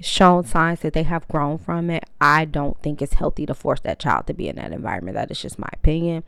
shown 0.00 0.44
signs 0.44 0.80
that 0.80 0.92
they 0.92 1.02
have 1.02 1.26
grown 1.28 1.58
from 1.58 1.90
it, 1.90 2.04
I 2.20 2.44
don't 2.44 2.80
think 2.80 3.02
it's 3.02 3.14
healthy 3.14 3.46
to 3.46 3.54
force 3.54 3.80
that 3.80 3.98
child 3.98 4.26
to 4.28 4.34
be 4.34 4.48
in 4.48 4.56
that 4.56 4.72
environment. 4.72 5.16
That 5.16 5.30
is 5.30 5.40
just 5.40 5.58
my 5.58 5.68
opinion 5.72 6.22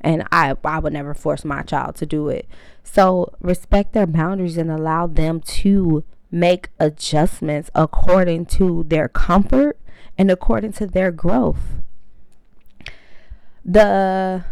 and 0.00 0.26
I 0.30 0.54
I 0.64 0.78
would 0.78 0.92
never 0.92 1.14
force 1.14 1.44
my 1.44 1.62
child 1.62 1.96
to 1.96 2.06
do 2.06 2.28
it. 2.28 2.48
So 2.82 3.32
respect 3.40 3.92
their 3.92 4.06
boundaries 4.06 4.56
and 4.56 4.70
allow 4.70 5.06
them 5.06 5.40
to 5.40 6.04
make 6.30 6.68
adjustments 6.78 7.70
according 7.74 8.46
to 8.46 8.84
their 8.88 9.08
comfort 9.08 9.78
and 10.16 10.30
according 10.30 10.72
to 10.74 10.86
their 10.86 11.10
growth. 11.10 11.80
The 13.64 14.44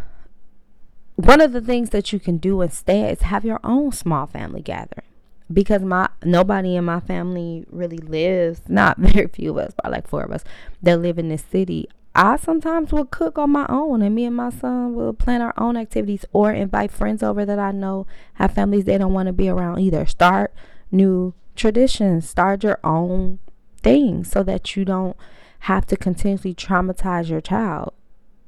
one 1.17 1.41
of 1.41 1.53
the 1.53 1.61
things 1.63 1.91
that 1.91 2.13
you 2.13 2.21
can 2.21 2.37
do 2.37 2.61
instead 2.61 3.13
is 3.13 3.23
have 3.23 3.45
your 3.45 3.61
own 3.65 3.93
small 3.93 4.27
family 4.27 4.61
gathering 4.61 5.07
because 5.51 5.83
my 5.83 6.09
nobody 6.25 6.77
in 6.77 6.85
my 6.85 7.01
family 7.01 7.65
really 7.71 7.99
lives 7.99 8.61
not 8.69 8.99
very 8.99 9.27
few 9.27 9.51
of 9.51 9.59
us 9.59 9.73
but 9.83 9.91
like 9.91 10.07
four 10.07 10.23
of 10.23 10.31
us 10.31 10.45
that 10.83 11.01
live 11.01 11.19
in 11.19 11.29
this 11.29 11.45
city 11.51 11.89
I 12.17 12.37
sometimes 12.37 12.93
will 12.93 13.05
cook 13.05 13.37
on 13.37 13.51
my 13.51 13.67
own, 13.69 14.01
and 14.01 14.15
me 14.15 14.25
and 14.25 14.35
my 14.35 14.49
son 14.49 14.95
will 14.95 15.13
plan 15.13 15.43
our 15.43 15.53
own 15.59 15.77
activities 15.77 16.25
or 16.33 16.51
invite 16.51 16.91
friends 16.91 17.23
over 17.23 17.45
that 17.45 17.59
I 17.59 17.73
know 17.73 18.07
have 18.35 18.55
families 18.55 18.87
they 18.87 18.97
don't 18.97 19.13
want 19.13 19.27
to 19.27 19.35
be 19.35 19.51
around 19.51 19.81
either. 19.81 20.07
Start 20.07 20.55
new 20.91 21.35
traditions, 21.57 22.27
start 22.27 22.65
your 22.65 22.81
own 22.83 23.39
thing 23.83 24.25
so 24.25 24.43
that 24.45 24.75
you 24.75 24.87
don't 24.87 25.15
have 25.61 25.85
to 25.87 25.97
continuously 25.97 26.55
traumatize 26.55 27.29
your 27.29 27.43
child. 27.43 27.93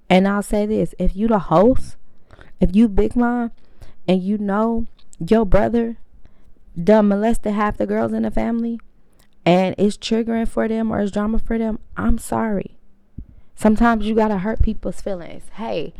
And 0.08 0.26
I'll 0.26 0.42
say 0.42 0.64
this 0.64 0.94
if 0.98 1.14
you 1.14 1.28
the 1.28 1.38
host, 1.38 1.96
if 2.60 2.74
you 2.74 2.88
big 2.88 3.16
mom, 3.16 3.52
and 4.06 4.22
you 4.22 4.38
know 4.38 4.86
your 5.18 5.44
brother 5.44 5.98
done 6.82 7.08
molested 7.08 7.52
half 7.52 7.76
the 7.76 7.86
girls 7.86 8.14
in 8.14 8.22
the 8.22 8.30
family 8.30 8.80
and 9.44 9.74
it's 9.76 9.98
triggering 9.98 10.48
for 10.48 10.68
them 10.68 10.90
or 10.90 11.00
it's 11.00 11.12
drama 11.12 11.38
for 11.38 11.58
them, 11.58 11.80
I'm 11.98 12.16
sorry. 12.16 12.77
Sometimes 13.58 14.06
you 14.06 14.14
got 14.14 14.28
to 14.28 14.38
hurt 14.38 14.62
people's 14.62 15.00
feelings. 15.00 15.42
Hey, 15.54 15.92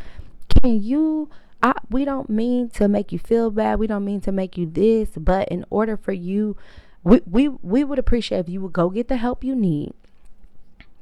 can 0.63 0.81
you 0.81 1.29
I, 1.61 1.73
we 1.91 2.05
don't 2.05 2.31
mean 2.31 2.71
to 2.71 2.87
make 2.87 3.11
you 3.11 3.19
feel 3.19 3.51
bad. 3.51 3.81
We 3.81 3.89
don't 3.89 4.05
mean 4.05 4.21
to 4.21 4.31
make 4.31 4.57
you 4.57 4.65
this, 4.65 5.09
but 5.17 5.49
in 5.49 5.65
order 5.69 5.97
for 5.97 6.13
you 6.13 6.57
we 7.03 7.21
we 7.27 7.49
we 7.49 7.83
would 7.83 7.99
appreciate 7.99 8.39
if 8.39 8.49
you 8.49 8.61
would 8.61 8.73
go 8.73 8.91
get 8.91 9.09
the 9.09 9.17
help 9.17 9.43
you 9.43 9.57
need 9.57 9.93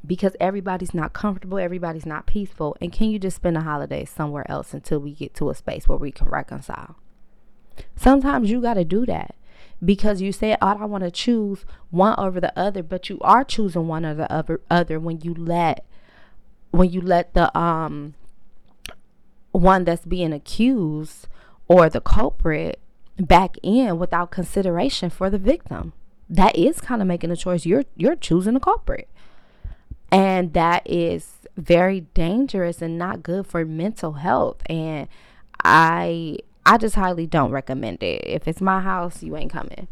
because 0.06 0.34
everybody's 0.40 0.94
not 0.94 1.12
comfortable, 1.12 1.58
everybody's 1.58 2.06
not 2.06 2.24
peaceful, 2.24 2.74
and 2.80 2.90
can 2.90 3.10
you 3.10 3.18
just 3.18 3.36
spend 3.36 3.58
a 3.58 3.60
holiday 3.60 4.06
somewhere 4.06 4.50
else 4.50 4.72
until 4.72 4.98
we 4.98 5.12
get 5.12 5.34
to 5.34 5.50
a 5.50 5.54
space 5.54 5.86
where 5.86 5.98
we 5.98 6.10
can 6.10 6.28
reconcile? 6.28 6.96
Sometimes 7.96 8.50
you 8.50 8.62
got 8.62 8.74
to 8.74 8.84
do 8.84 9.04
that 9.04 9.34
because 9.84 10.22
you 10.22 10.32
say, 10.32 10.56
oh, 10.62 10.68
I 10.68 10.74
don't 10.78 10.90
want 10.90 11.04
to 11.04 11.10
choose 11.10 11.66
one 11.90 12.14
over 12.18 12.40
the 12.40 12.58
other, 12.58 12.82
but 12.82 13.10
you 13.10 13.18
are 13.20 13.44
choosing 13.44 13.88
one 13.88 14.06
or 14.06 14.14
the 14.14 14.32
other, 14.32 14.62
other 14.70 14.98
when 14.98 15.20
you 15.20 15.34
let 15.34 15.84
when 16.76 16.90
you 16.90 17.00
let 17.00 17.34
the 17.34 17.56
um 17.58 18.14
one 19.52 19.84
that's 19.84 20.04
being 20.04 20.32
accused 20.32 21.28
or 21.68 21.88
the 21.88 22.00
culprit 22.00 22.78
back 23.18 23.56
in 23.62 23.98
without 23.98 24.30
consideration 24.30 25.10
for 25.10 25.30
the 25.30 25.38
victim. 25.38 25.92
That 26.28 26.56
is 26.56 26.80
kind 26.80 27.00
of 27.00 27.08
making 27.08 27.30
a 27.30 27.36
choice. 27.36 27.64
You're 27.64 27.84
you're 27.96 28.16
choosing 28.16 28.54
the 28.54 28.60
culprit. 28.60 29.08
And 30.10 30.52
that 30.52 30.88
is 30.88 31.32
very 31.56 32.00
dangerous 32.00 32.80
and 32.82 32.98
not 32.98 33.22
good 33.22 33.46
for 33.46 33.64
mental 33.64 34.14
health. 34.14 34.62
And 34.66 35.08
I 35.64 36.38
I 36.64 36.78
just 36.78 36.96
highly 36.96 37.26
don't 37.26 37.52
recommend 37.52 38.02
it. 38.02 38.22
If 38.26 38.48
it's 38.48 38.60
my 38.60 38.80
house, 38.80 39.22
you 39.22 39.36
ain't 39.36 39.52
coming. 39.52 39.88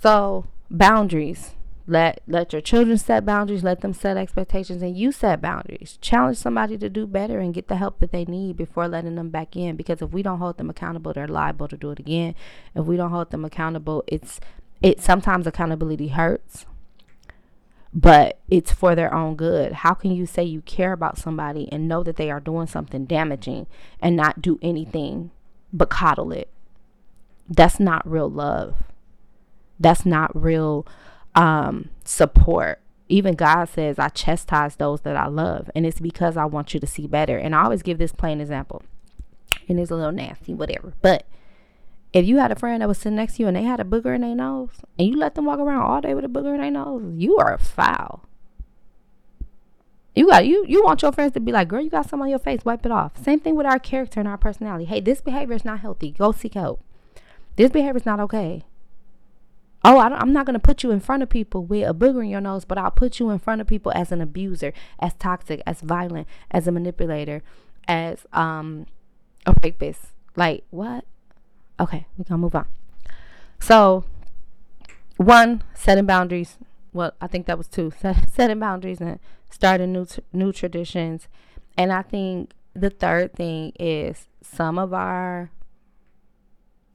So 0.00 0.46
boundaries 0.70 1.52
let 1.86 2.22
let 2.28 2.52
your 2.52 2.62
children 2.62 2.96
set 2.96 3.26
boundaries, 3.26 3.64
let 3.64 3.80
them 3.80 3.92
set 3.92 4.16
expectations 4.16 4.82
and 4.82 4.96
you 4.96 5.10
set 5.10 5.40
boundaries. 5.40 5.98
Challenge 6.00 6.36
somebody 6.36 6.78
to 6.78 6.88
do 6.88 7.06
better 7.06 7.40
and 7.40 7.54
get 7.54 7.68
the 7.68 7.76
help 7.76 7.98
that 7.98 8.12
they 8.12 8.24
need 8.24 8.56
before 8.56 8.86
letting 8.86 9.16
them 9.16 9.30
back 9.30 9.56
in 9.56 9.76
because 9.76 10.00
if 10.00 10.10
we 10.10 10.22
don't 10.22 10.38
hold 10.38 10.58
them 10.58 10.70
accountable, 10.70 11.12
they're 11.12 11.26
liable 11.26 11.68
to 11.68 11.76
do 11.76 11.90
it 11.90 11.98
again. 11.98 12.34
If 12.74 12.84
we 12.86 12.96
don't 12.96 13.10
hold 13.10 13.30
them 13.30 13.44
accountable, 13.44 14.04
it's 14.06 14.38
it 14.80 15.00
sometimes 15.00 15.46
accountability 15.46 16.08
hurts. 16.08 16.66
But 17.94 18.38
it's 18.48 18.72
for 18.72 18.94
their 18.94 19.12
own 19.12 19.36
good. 19.36 19.72
How 19.72 19.92
can 19.92 20.12
you 20.12 20.24
say 20.24 20.44
you 20.44 20.62
care 20.62 20.92
about 20.92 21.18
somebody 21.18 21.68
and 21.70 21.86
know 21.86 22.02
that 22.02 22.16
they 22.16 22.30
are 22.30 22.40
doing 22.40 22.66
something 22.66 23.04
damaging 23.04 23.66
and 24.00 24.16
not 24.16 24.40
do 24.40 24.58
anything 24.62 25.30
but 25.72 25.90
coddle 25.90 26.32
it? 26.32 26.48
That's 27.48 27.78
not 27.78 28.08
real 28.10 28.30
love. 28.30 28.76
That's 29.78 30.06
not 30.06 30.30
real 30.40 30.86
um, 31.34 31.90
support. 32.04 32.80
Even 33.08 33.34
God 33.34 33.66
says, 33.66 33.98
I 33.98 34.08
chastise 34.08 34.76
those 34.76 35.02
that 35.02 35.16
I 35.16 35.26
love. 35.26 35.70
And 35.74 35.84
it's 35.84 36.00
because 36.00 36.36
I 36.36 36.44
want 36.46 36.72
you 36.72 36.80
to 36.80 36.86
see 36.86 37.06
better. 37.06 37.36
And 37.36 37.54
I 37.54 37.64
always 37.64 37.82
give 37.82 37.98
this 37.98 38.12
plain 38.12 38.40
example. 38.40 38.82
And 39.68 39.78
it's 39.78 39.90
a 39.90 39.96
little 39.96 40.12
nasty, 40.12 40.54
whatever. 40.54 40.94
But 41.02 41.26
if 42.12 42.26
you 42.26 42.38
had 42.38 42.52
a 42.52 42.56
friend 42.56 42.80
that 42.80 42.88
was 42.88 42.98
sitting 42.98 43.16
next 43.16 43.36
to 43.36 43.42
you 43.42 43.48
and 43.48 43.56
they 43.56 43.62
had 43.62 43.80
a 43.80 43.84
booger 43.84 44.14
in 44.14 44.22
their 44.22 44.34
nose, 44.34 44.70
and 44.98 45.08
you 45.08 45.16
let 45.16 45.34
them 45.34 45.44
walk 45.44 45.58
around 45.58 45.82
all 45.82 46.00
day 46.00 46.14
with 46.14 46.24
a 46.24 46.28
booger 46.28 46.54
in 46.54 46.60
their 46.60 46.70
nose, 46.70 47.02
you 47.16 47.36
are 47.38 47.52
a 47.52 47.58
foul. 47.58 48.24
You 50.14 50.28
got 50.28 50.46
you 50.46 50.66
you 50.68 50.84
want 50.84 51.00
your 51.00 51.12
friends 51.12 51.32
to 51.32 51.40
be 51.40 51.52
like, 51.52 51.68
girl, 51.68 51.80
you 51.80 51.88
got 51.88 52.08
some 52.08 52.20
on 52.20 52.28
your 52.28 52.38
face, 52.38 52.64
wipe 52.66 52.84
it 52.84 52.92
off. 52.92 53.16
Same 53.22 53.40
thing 53.40 53.56
with 53.56 53.64
our 53.64 53.78
character 53.78 54.20
and 54.20 54.28
our 54.28 54.36
personality. 54.36 54.84
Hey, 54.84 55.00
this 55.00 55.22
behavior 55.22 55.56
is 55.56 55.64
not 55.64 55.80
healthy. 55.80 56.10
Go 56.10 56.32
seek 56.32 56.52
help. 56.52 56.82
This 57.56 57.70
behavior 57.70 57.96
is 57.96 58.06
not 58.06 58.20
okay. 58.20 58.64
Oh, 59.84 59.98
I 59.98 60.20
am 60.20 60.32
not 60.32 60.46
going 60.46 60.54
to 60.54 60.60
put 60.60 60.82
you 60.82 60.90
in 60.92 61.00
front 61.00 61.22
of 61.22 61.28
people 61.28 61.64
with 61.64 61.88
a 61.88 61.92
booger 61.92 62.22
in 62.22 62.30
your 62.30 62.40
nose, 62.40 62.64
but 62.64 62.78
I'll 62.78 62.90
put 62.90 63.18
you 63.18 63.30
in 63.30 63.38
front 63.38 63.60
of 63.60 63.66
people 63.66 63.92
as 63.94 64.12
an 64.12 64.20
abuser, 64.20 64.72
as 65.00 65.14
toxic, 65.14 65.60
as 65.66 65.80
violent, 65.80 66.28
as 66.50 66.68
a 66.68 66.72
manipulator, 66.72 67.42
as 67.88 68.26
um 68.32 68.86
a 69.46 69.54
rapist. 69.62 70.12
Like, 70.36 70.64
what? 70.70 71.04
Okay, 71.80 72.06
we're 72.16 72.24
going 72.24 72.38
to 72.38 72.38
move 72.38 72.54
on. 72.54 72.66
So, 73.58 74.04
one, 75.16 75.62
setting 75.74 76.06
boundaries. 76.06 76.58
Well, 76.92 77.12
I 77.20 77.26
think 77.26 77.46
that 77.46 77.58
was 77.58 77.68
two. 77.68 77.92
Set, 78.00 78.30
setting 78.30 78.60
boundaries 78.60 79.00
and 79.00 79.18
starting 79.50 79.92
new 79.92 80.06
new 80.32 80.52
traditions. 80.52 81.28
And 81.76 81.92
I 81.92 82.02
think 82.02 82.52
the 82.74 82.90
third 82.90 83.34
thing 83.34 83.72
is 83.78 84.28
some 84.42 84.78
of 84.78 84.92
our 84.94 85.50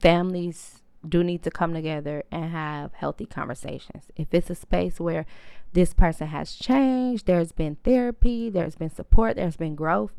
families 0.00 0.80
do 1.06 1.22
need 1.22 1.42
to 1.42 1.50
come 1.50 1.74
together 1.74 2.24
and 2.30 2.50
have 2.50 2.94
healthy 2.94 3.26
conversations. 3.26 4.10
If 4.16 4.28
it's 4.32 4.50
a 4.50 4.54
space 4.54 4.98
where 4.98 5.26
this 5.72 5.94
person 5.94 6.28
has 6.28 6.54
changed, 6.54 7.26
there's 7.26 7.52
been 7.52 7.76
therapy, 7.84 8.50
there's 8.50 8.76
been 8.76 8.90
support, 8.90 9.36
there's 9.36 9.56
been 9.56 9.74
growth, 9.74 10.12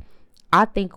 I 0.52 0.66
think 0.66 0.94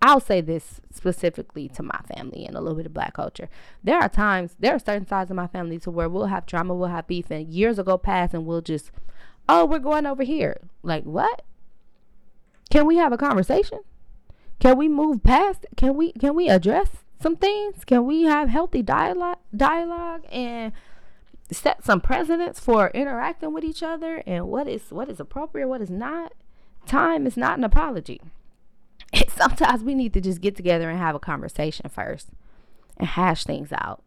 I'll 0.00 0.20
say 0.20 0.40
this 0.40 0.80
specifically 0.92 1.68
to 1.70 1.82
my 1.82 2.00
family 2.14 2.46
and 2.46 2.56
a 2.56 2.60
little 2.60 2.76
bit 2.76 2.86
of 2.86 2.94
black 2.94 3.14
culture. 3.14 3.48
There 3.82 3.98
are 3.98 4.08
times, 4.08 4.54
there 4.58 4.74
are 4.74 4.78
certain 4.78 5.06
sides 5.06 5.30
of 5.30 5.36
my 5.36 5.48
family 5.48 5.78
to 5.80 5.90
where 5.90 6.08
we'll 6.08 6.26
have 6.26 6.46
drama, 6.46 6.74
we'll 6.74 6.88
have 6.88 7.08
beef, 7.08 7.30
and 7.30 7.48
years 7.48 7.78
ago 7.78 7.98
past, 7.98 8.32
and 8.32 8.46
we'll 8.46 8.60
just, 8.60 8.92
oh, 9.48 9.64
we're 9.64 9.80
going 9.80 10.06
over 10.06 10.22
here. 10.22 10.58
Like, 10.82 11.02
what? 11.04 11.42
Can 12.70 12.86
we 12.86 12.96
have 12.96 13.12
a 13.12 13.18
conversation? 13.18 13.80
Can 14.60 14.76
we 14.76 14.88
move 14.88 15.22
past? 15.22 15.66
Can 15.76 15.94
we 15.96 16.12
can 16.12 16.34
we 16.34 16.48
address 16.48 16.88
some 17.20 17.36
things? 17.36 17.84
Can 17.84 18.06
we 18.06 18.24
have 18.24 18.48
healthy 18.48 18.82
dialogue 18.82 19.38
dialogue 19.54 20.24
and 20.30 20.72
set 21.50 21.84
some 21.84 22.00
precedents 22.00 22.60
for 22.60 22.88
interacting 22.90 23.52
with 23.54 23.64
each 23.64 23.82
other 23.82 24.22
and 24.26 24.48
what 24.48 24.68
is 24.68 24.90
what 24.90 25.08
is 25.08 25.20
appropriate, 25.20 25.68
what 25.68 25.80
is 25.80 25.90
not? 25.90 26.32
Time 26.86 27.26
is 27.26 27.36
not 27.36 27.58
an 27.58 27.64
apology. 27.64 28.20
Sometimes 29.28 29.82
we 29.82 29.94
need 29.94 30.12
to 30.14 30.20
just 30.20 30.40
get 30.40 30.56
together 30.56 30.88
and 30.90 30.98
have 30.98 31.14
a 31.14 31.20
conversation 31.20 31.88
first 31.88 32.28
and 32.96 33.08
hash 33.08 33.44
things 33.44 33.72
out 33.72 34.02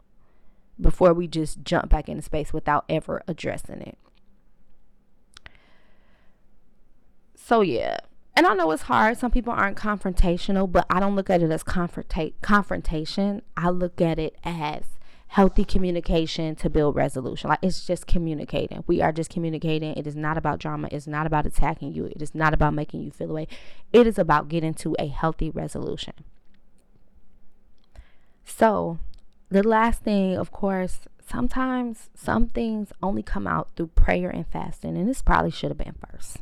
before 0.80 1.14
we 1.14 1.28
just 1.28 1.64
jump 1.64 1.90
back 1.90 2.10
into 2.10 2.22
space 2.22 2.54
without 2.54 2.86
ever 2.90 3.24
addressing 3.28 3.82
it. 3.82 3.98
So 7.36 7.62
yeah, 7.62 8.00
and 8.36 8.48
I 8.48 8.54
know 8.54 8.72
it's 8.72 8.84
hard. 8.84 9.18
Some 9.18 9.32
people 9.32 9.54
aren't 9.54 9.78
confrontational, 9.78 10.72
but 10.72 10.86
I 10.90 11.00
don't 11.00 11.16
look 11.16 11.30
at 11.30 11.44
it 11.44 11.52
as 11.52 11.64
confronta- 11.64 12.34
confrontation. 12.42 13.42
I 13.58 13.70
look 13.70 14.00
at 14.00 14.20
it 14.20 14.38
as 14.44 14.84
healthy 15.28 15.64
communication 15.64 16.56
to 16.56 16.70
build 16.70 16.96
resolution. 16.96 17.50
Like 17.50 17.60
it's 17.62 17.86
just 17.86 18.08
communicating. 18.08 18.84
We 18.88 19.02
are 19.02 19.12
just 19.12 19.30
communicating. 19.30 19.96
It 19.96 20.08
is 20.08 20.16
not 20.16 20.38
about 20.38 20.60
drama. 20.60 20.90
It's 20.92 21.08
not 21.08 21.26
about 21.26 21.46
attacking 21.46 21.94
you. 21.94 22.06
It 22.06 22.22
is 22.22 22.36
not 22.36 22.54
about 22.54 22.74
making 22.74 23.02
you 23.02 23.12
feel 23.12 23.32
away. 23.32 23.48
It 23.94 24.08
is 24.08 24.18
about 24.18 24.50
getting 24.50 24.74
to 24.76 24.96
a 25.00 25.08
healthy 25.08 25.50
resolution. 25.50 26.14
So, 28.44 29.00
the 29.50 29.64
last 29.64 30.04
thing, 30.04 30.38
of 30.38 30.52
course, 30.52 31.02
sometimes 31.26 32.10
some 32.14 32.48
things 32.48 32.92
only 33.02 33.24
come 33.24 33.48
out 33.48 33.70
through 33.76 33.88
prayer 33.88 34.30
and 34.30 34.46
fasting, 34.48 34.98
and 34.98 35.08
this 35.08 35.22
probably 35.22 35.52
should 35.52 35.70
have 35.70 35.78
been 35.78 35.96
first. 36.12 36.38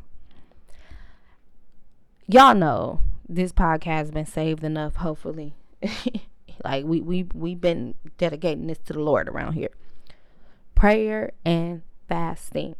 Y'all 2.32 2.54
know 2.54 3.00
this 3.28 3.52
podcast 3.52 3.84
has 3.84 4.10
been 4.10 4.26
saved 4.26 4.62
enough, 4.62 4.96
hopefully. 4.96 5.54
like 6.64 6.84
we 6.84 7.00
we 7.00 7.24
we've 7.34 7.60
been 7.60 7.94
dedicating 8.18 8.66
this 8.66 8.78
to 8.78 8.92
the 8.92 9.00
Lord 9.00 9.28
around 9.28 9.54
here. 9.54 9.70
Prayer 10.74 11.32
and 11.44 11.82
fasting 12.08 12.76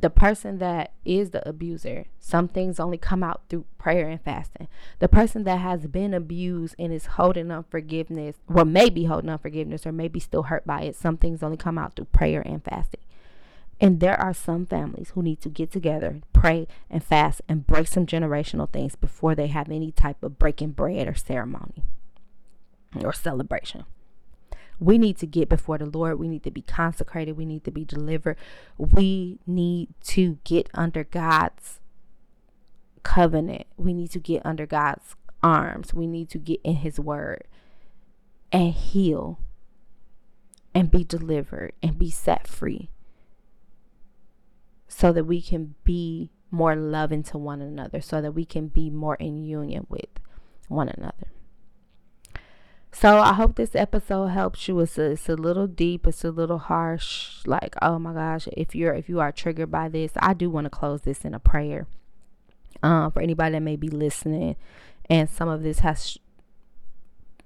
the 0.00 0.10
person 0.10 0.58
that 0.58 0.92
is 1.04 1.30
the 1.30 1.46
abuser, 1.48 2.06
some 2.20 2.46
things 2.46 2.78
only 2.78 2.98
come 2.98 3.24
out 3.24 3.42
through 3.48 3.64
prayer 3.78 4.08
and 4.08 4.20
fasting. 4.22 4.68
The 5.00 5.08
person 5.08 5.42
that 5.44 5.58
has 5.58 5.86
been 5.88 6.14
abused 6.14 6.76
and 6.78 6.92
is 6.92 7.06
holding 7.06 7.50
unforgiveness, 7.50 8.36
or 8.46 8.64
maybe 8.64 9.04
holding 9.04 9.30
unforgiveness, 9.30 9.86
or 9.86 9.92
maybe 9.92 10.20
still 10.20 10.44
hurt 10.44 10.64
by 10.64 10.82
it, 10.82 10.94
some 10.94 11.16
things 11.16 11.42
only 11.42 11.56
come 11.56 11.78
out 11.78 11.96
through 11.96 12.06
prayer 12.06 12.42
and 12.46 12.62
fasting. 12.62 13.00
And 13.80 14.00
there 14.00 14.20
are 14.20 14.34
some 14.34 14.66
families 14.66 15.10
who 15.10 15.22
need 15.22 15.40
to 15.42 15.48
get 15.48 15.70
together, 15.70 16.20
pray 16.32 16.66
and 16.90 17.02
fast, 17.02 17.42
and 17.48 17.66
break 17.66 17.86
some 17.86 18.06
generational 18.06 18.70
things 18.70 18.96
before 18.96 19.34
they 19.34 19.46
have 19.46 19.70
any 19.70 19.92
type 19.92 20.22
of 20.22 20.38
breaking 20.38 20.72
bread 20.72 21.06
or 21.06 21.14
ceremony 21.14 21.84
or 23.00 23.12
celebration. 23.12 23.84
We 24.80 24.98
need 24.98 25.16
to 25.18 25.26
get 25.26 25.48
before 25.48 25.78
the 25.78 25.86
Lord. 25.86 26.18
We 26.18 26.28
need 26.28 26.42
to 26.44 26.50
be 26.50 26.62
consecrated. 26.62 27.36
We 27.36 27.44
need 27.44 27.64
to 27.64 27.70
be 27.70 27.84
delivered. 27.84 28.36
We 28.76 29.38
need 29.46 29.88
to 30.04 30.38
get 30.44 30.68
under 30.74 31.04
God's 31.04 31.80
covenant. 33.02 33.66
We 33.76 33.92
need 33.92 34.10
to 34.12 34.18
get 34.18 34.44
under 34.44 34.66
God's 34.66 35.14
arms. 35.42 35.94
We 35.94 36.06
need 36.06 36.30
to 36.30 36.38
get 36.38 36.60
in 36.62 36.76
His 36.76 36.98
word 36.98 37.44
and 38.52 38.72
heal 38.72 39.38
and 40.74 40.90
be 40.90 41.04
delivered 41.04 41.72
and 41.82 41.98
be 41.98 42.10
set 42.10 42.46
free 42.46 42.90
so 44.88 45.12
that 45.12 45.24
we 45.24 45.40
can 45.42 45.74
be 45.84 46.30
more 46.50 46.74
loving 46.74 47.22
to 47.22 47.38
one 47.38 47.60
another, 47.60 48.00
so 48.00 48.20
that 48.20 48.32
we 48.32 48.44
can 48.44 48.68
be 48.68 48.90
more 48.90 49.16
in 49.16 49.44
union 49.44 49.86
with 49.88 50.08
one 50.68 50.88
another. 50.88 51.28
So 52.90 53.18
I 53.18 53.34
hope 53.34 53.56
this 53.56 53.76
episode 53.76 54.28
helps 54.28 54.66
you. 54.66 54.80
It's 54.80 54.98
a, 54.98 55.12
it's 55.12 55.28
a 55.28 55.36
little 55.36 55.66
deep. 55.66 56.06
It's 56.06 56.24
a 56.24 56.30
little 56.30 56.58
harsh. 56.58 57.46
Like, 57.46 57.76
oh 57.82 57.98
my 57.98 58.14
gosh, 58.14 58.48
if 58.52 58.74
you're 58.74 58.94
if 58.94 59.08
you 59.08 59.20
are 59.20 59.30
triggered 59.30 59.70
by 59.70 59.88
this, 59.88 60.12
I 60.16 60.34
do 60.34 60.50
want 60.50 60.64
to 60.64 60.70
close 60.70 61.02
this 61.02 61.24
in 61.24 61.34
a 61.34 61.38
prayer. 61.38 61.86
Um, 62.82 63.12
for 63.12 63.20
anybody 63.20 63.52
that 63.52 63.60
may 63.60 63.76
be 63.76 63.88
listening, 63.88 64.56
and 65.10 65.28
some 65.28 65.48
of 65.48 65.62
this 65.62 65.80
has, 65.80 66.16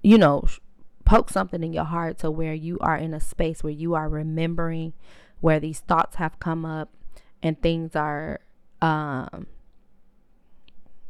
you 0.02 0.18
know, 0.18 0.44
poke 1.04 1.30
something 1.30 1.62
in 1.62 1.72
your 1.72 1.84
heart 1.84 2.18
to 2.18 2.30
where 2.30 2.54
you 2.54 2.78
are 2.80 2.96
in 2.96 3.12
a 3.14 3.20
space 3.20 3.64
where 3.64 3.72
you 3.72 3.94
are 3.94 4.08
remembering 4.08 4.92
where 5.40 5.58
these 5.58 5.80
thoughts 5.80 6.16
have 6.16 6.38
come 6.38 6.64
up, 6.64 6.90
and 7.42 7.60
things 7.60 7.96
are, 7.96 8.40
um, 8.80 9.46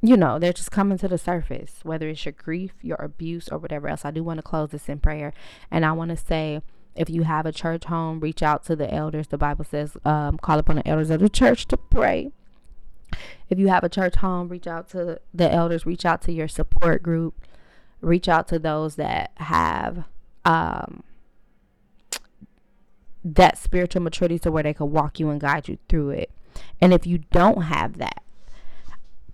you 0.00 0.16
know, 0.16 0.38
they're 0.38 0.52
just 0.52 0.70
coming 0.70 0.98
to 0.98 1.08
the 1.08 1.18
surface, 1.18 1.80
whether 1.82 2.08
it's 2.08 2.24
your 2.24 2.32
grief, 2.32 2.72
your 2.82 3.00
abuse, 3.00 3.48
or 3.48 3.58
whatever 3.58 3.88
else. 3.88 4.04
I 4.04 4.10
do 4.10 4.24
want 4.24 4.38
to 4.38 4.42
close 4.42 4.70
this 4.70 4.88
in 4.88 4.98
prayer. 4.98 5.32
And 5.70 5.84
I 5.84 5.92
want 5.92 6.10
to 6.10 6.16
say, 6.16 6.62
if 6.94 7.08
you 7.08 7.22
have 7.22 7.46
a 7.46 7.52
church 7.52 7.84
home, 7.84 8.20
reach 8.20 8.42
out 8.42 8.64
to 8.66 8.76
the 8.76 8.92
elders. 8.92 9.28
The 9.28 9.38
Bible 9.38 9.64
says, 9.64 9.96
um, 10.04 10.38
call 10.38 10.58
upon 10.58 10.76
the 10.76 10.88
elders 10.88 11.10
of 11.10 11.20
the 11.20 11.28
church 11.28 11.66
to 11.68 11.76
pray. 11.76 12.32
If 13.48 13.58
you 13.58 13.68
have 13.68 13.84
a 13.84 13.88
church 13.88 14.16
home, 14.16 14.48
reach 14.48 14.66
out 14.66 14.88
to 14.90 15.20
the 15.32 15.52
elders, 15.52 15.86
reach 15.86 16.04
out 16.04 16.22
to 16.22 16.32
your 16.32 16.48
support 16.48 17.02
group, 17.02 17.46
reach 18.00 18.28
out 18.28 18.48
to 18.48 18.58
those 18.58 18.96
that 18.96 19.32
have 19.36 20.04
um, 20.44 21.04
that 23.24 23.58
spiritual 23.58 24.02
maturity 24.02 24.38
to 24.40 24.50
where 24.50 24.62
they 24.62 24.74
can 24.74 24.90
walk 24.90 25.20
you 25.20 25.30
and 25.30 25.40
guide 25.40 25.68
you 25.68 25.78
through 25.88 26.10
it. 26.10 26.30
And 26.80 26.92
if 26.92 27.06
you 27.06 27.18
don't 27.18 27.62
have 27.62 27.98
that, 27.98 28.22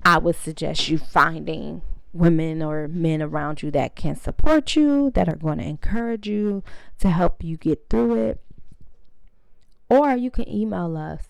I 0.04 0.18
would 0.18 0.36
suggest 0.36 0.88
you 0.88 0.98
finding 0.98 1.82
women 2.12 2.62
or 2.62 2.88
men 2.88 3.22
around 3.22 3.62
you 3.62 3.70
that 3.72 3.94
can 3.94 4.16
support 4.16 4.76
you, 4.76 5.10
that 5.14 5.28
are 5.28 5.36
going 5.36 5.58
to 5.58 5.64
encourage 5.64 6.26
you 6.26 6.62
to 7.00 7.10
help 7.10 7.42
you 7.42 7.56
get 7.56 7.88
through 7.88 8.14
it. 8.28 8.40
Or 9.88 10.14
you 10.16 10.30
can 10.30 10.48
email 10.48 10.96
us. 10.96 11.24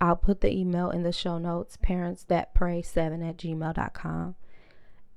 I'll 0.00 0.16
put 0.16 0.40
the 0.40 0.52
email 0.52 0.90
in 0.90 1.02
the 1.04 1.12
show 1.12 1.38
notes, 1.38 1.78
parents 1.80 2.24
that 2.24 2.54
pray 2.54 2.82
7 2.82 3.22
at 3.22 3.36
gmail.com. 3.36 4.34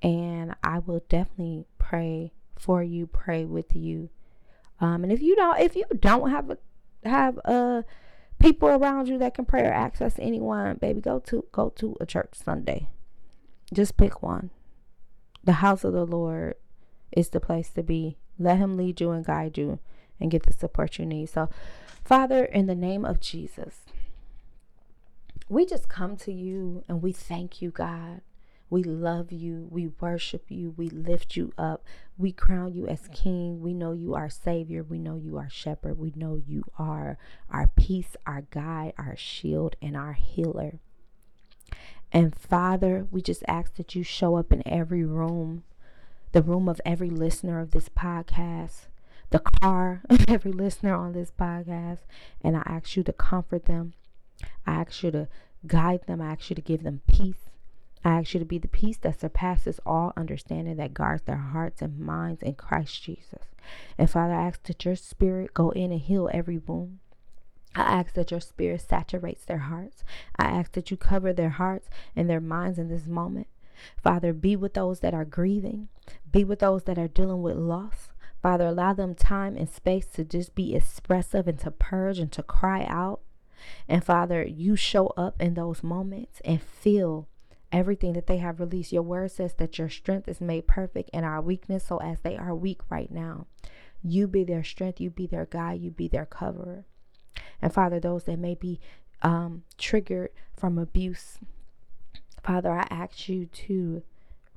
And 0.01 0.55
I 0.63 0.79
will 0.79 1.03
definitely 1.09 1.65
pray 1.79 2.33
for 2.55 2.83
you, 2.83 3.07
pray 3.07 3.45
with 3.45 3.75
you. 3.75 4.09
Um, 4.79 5.03
and 5.03 5.11
if 5.11 5.21
you 5.21 5.35
don't, 5.35 5.59
if 5.59 5.75
you 5.75 5.85
don't 5.99 6.29
have 6.29 6.51
a, 6.51 6.57
have 7.05 7.37
a 7.39 7.83
people 8.39 8.67
around 8.67 9.07
you 9.07 9.17
that 9.19 9.33
can 9.33 9.45
pray 9.45 9.61
or 9.61 9.73
access 9.73 10.15
anyone, 10.19 10.75
baby, 10.77 11.01
go 11.01 11.19
to 11.19 11.45
go 11.51 11.69
to 11.69 11.95
a 11.99 12.05
church 12.05 12.33
Sunday. 12.33 12.87
Just 13.73 13.97
pick 13.97 14.21
one. 14.21 14.51
The 15.43 15.53
house 15.53 15.83
of 15.83 15.93
the 15.93 16.05
Lord 16.05 16.55
is 17.11 17.29
the 17.29 17.39
place 17.39 17.69
to 17.71 17.83
be. 17.83 18.17
Let 18.37 18.57
Him 18.57 18.77
lead 18.77 18.99
you 18.99 19.11
and 19.11 19.25
guide 19.25 19.57
you 19.57 19.79
and 20.19 20.31
get 20.31 20.43
the 20.43 20.53
support 20.53 20.99
you 20.99 21.05
need. 21.05 21.29
So, 21.29 21.49
Father, 22.03 22.45
in 22.45 22.67
the 22.67 22.75
name 22.75 23.05
of 23.05 23.19
Jesus, 23.19 23.81
we 25.49 25.65
just 25.65 25.87
come 25.87 26.17
to 26.17 26.31
you 26.31 26.83
and 26.87 27.01
we 27.01 27.11
thank 27.11 27.61
you, 27.61 27.71
God. 27.71 28.21
We 28.69 28.83
love 28.83 29.31
you. 29.31 29.67
We 29.69 29.87
worship 29.87 30.45
you. 30.49 30.73
We 30.75 30.89
lift 30.89 31.35
you 31.35 31.53
up. 31.57 31.83
We 32.17 32.31
crown 32.31 32.73
you 32.73 32.87
as 32.87 33.07
King. 33.13 33.61
We 33.61 33.73
know 33.73 33.91
you 33.91 34.15
are 34.15 34.29
Savior. 34.29 34.83
We 34.83 34.97
know 34.97 35.17
you 35.17 35.37
are 35.37 35.49
Shepherd. 35.49 35.99
We 35.99 36.13
know 36.15 36.41
you 36.45 36.63
are 36.79 37.17
our 37.49 37.67
peace, 37.67 38.15
our 38.25 38.41
guide, 38.49 38.93
our 38.97 39.15
shield, 39.15 39.75
and 39.81 39.95
our 39.95 40.13
healer. 40.13 40.79
And 42.11 42.35
Father, 42.35 43.07
we 43.11 43.21
just 43.21 43.43
ask 43.47 43.75
that 43.75 43.93
you 43.93 44.03
show 44.03 44.35
up 44.35 44.51
in 44.51 44.67
every 44.67 45.03
room, 45.03 45.63
the 46.31 46.41
room 46.41 46.67
of 46.67 46.81
every 46.85 47.09
listener 47.09 47.59
of 47.59 47.71
this 47.71 47.89
podcast, 47.89 48.87
the 49.29 49.39
car 49.39 50.01
of 50.09 50.25
every 50.27 50.51
listener 50.51 50.95
on 50.95 51.13
this 51.13 51.31
podcast. 51.31 51.99
And 52.41 52.57
I 52.57 52.63
ask 52.65 52.95
you 52.95 53.03
to 53.03 53.13
comfort 53.13 53.65
them. 53.65 53.93
I 54.65 54.73
ask 54.73 55.03
you 55.03 55.11
to 55.11 55.27
guide 55.67 56.07
them. 56.07 56.21
I 56.21 56.31
ask 56.31 56.49
you 56.49 56.55
to 56.55 56.61
give 56.61 56.83
them 56.83 57.01
peace. 57.07 57.49
I 58.05 58.19
ask 58.19 58.35
you 58.35 58.39
to 58.39 58.45
be 58.45 58.59
the 58.59 58.67
peace 58.67 58.97
that 58.99 59.19
surpasses 59.19 59.79
all 59.83 60.13
understanding 60.15 60.75
that 60.75 60.93
guards 60.93 61.23
their 61.23 61.37
hearts 61.37 61.81
and 61.81 61.99
minds 61.99 62.43
in 62.43 62.53
Christ 62.53 63.01
Jesus. 63.01 63.45
And 63.97 64.07
Father, 64.07 64.35
I 64.35 64.45
ask 64.45 64.61
that 64.63 64.85
your 64.85 64.95
spirit 64.95 65.55
go 65.55 65.71
in 65.71 65.91
and 65.91 65.99
heal 65.99 66.29
every 66.31 66.59
wound. 66.59 66.99
I 67.75 67.81
ask 67.81 68.13
that 68.13 68.29
your 68.29 68.39
spirit 68.39 68.81
saturates 68.81 69.43
their 69.43 69.57
hearts. 69.57 70.03
I 70.37 70.45
ask 70.45 70.73
that 70.73 70.91
you 70.91 70.97
cover 70.97 71.33
their 71.33 71.49
hearts 71.49 71.89
and 72.15 72.29
their 72.29 72.39
minds 72.39 72.77
in 72.77 72.89
this 72.89 73.07
moment. 73.07 73.47
Father, 74.01 74.33
be 74.33 74.55
with 74.55 74.75
those 74.75 74.99
that 74.99 75.15
are 75.15 75.25
grieving, 75.25 75.89
be 76.31 76.43
with 76.43 76.59
those 76.59 76.83
that 76.83 76.99
are 76.99 77.07
dealing 77.07 77.41
with 77.41 77.57
loss. 77.57 78.09
Father, 78.41 78.67
allow 78.67 78.93
them 78.93 79.15
time 79.15 79.57
and 79.57 79.67
space 79.67 80.05
to 80.05 80.23
just 80.23 80.53
be 80.53 80.75
expressive 80.75 81.47
and 81.47 81.59
to 81.59 81.71
purge 81.71 82.19
and 82.19 82.31
to 82.33 82.43
cry 82.43 82.85
out. 82.87 83.21
And 83.87 84.03
Father, 84.03 84.45
you 84.45 84.75
show 84.75 85.07
up 85.17 85.41
in 85.41 85.55
those 85.55 85.81
moments 85.81 86.39
and 86.45 86.61
feel 86.61 87.27
everything 87.75 88.13
that 88.13 88.25
they 88.25 88.37
have 88.37 88.61
released. 88.61 88.93
Your 88.93 89.03
word 89.03 89.29
says 89.31 89.53
that 89.55 89.77
your 89.77 89.89
strength 89.89 90.29
is 90.29 90.39
made 90.39 90.65
perfect 90.65 91.09
in 91.11 91.25
our 91.25 91.41
weakness. 91.41 91.85
So 91.85 91.97
as 91.97 92.21
they 92.21 92.37
are 92.37 92.55
weak 92.55 92.79
right 92.89 93.11
now, 93.11 93.47
you 94.01 94.27
be 94.27 94.45
their 94.45 94.63
strength, 94.63 95.01
you 95.01 95.09
be 95.09 95.27
their 95.27 95.45
guide, 95.45 95.81
you 95.81 95.91
be 95.91 96.07
their 96.07 96.25
coverer. 96.25 96.85
And 97.61 97.73
Father, 97.73 97.99
those 97.99 98.23
that 98.23 98.39
may 98.39 98.55
be 98.55 98.79
um, 99.21 99.63
triggered 99.77 100.29
from 100.55 100.77
abuse, 100.77 101.39
Father, 102.41 102.71
I 102.71 102.87
ask 102.89 103.27
you 103.27 103.47
to 103.47 104.03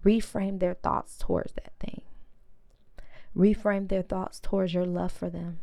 reframe 0.05 0.61
their 0.61 0.75
thoughts 0.75 1.19
towards 1.19 1.55
that 1.55 1.73
thing. 1.81 2.03
Reframe 3.37 3.89
their 3.89 4.03
thoughts 4.03 4.39
towards 4.39 4.75
your 4.75 4.87
love 4.87 5.11
for 5.11 5.29
them. 5.29 5.59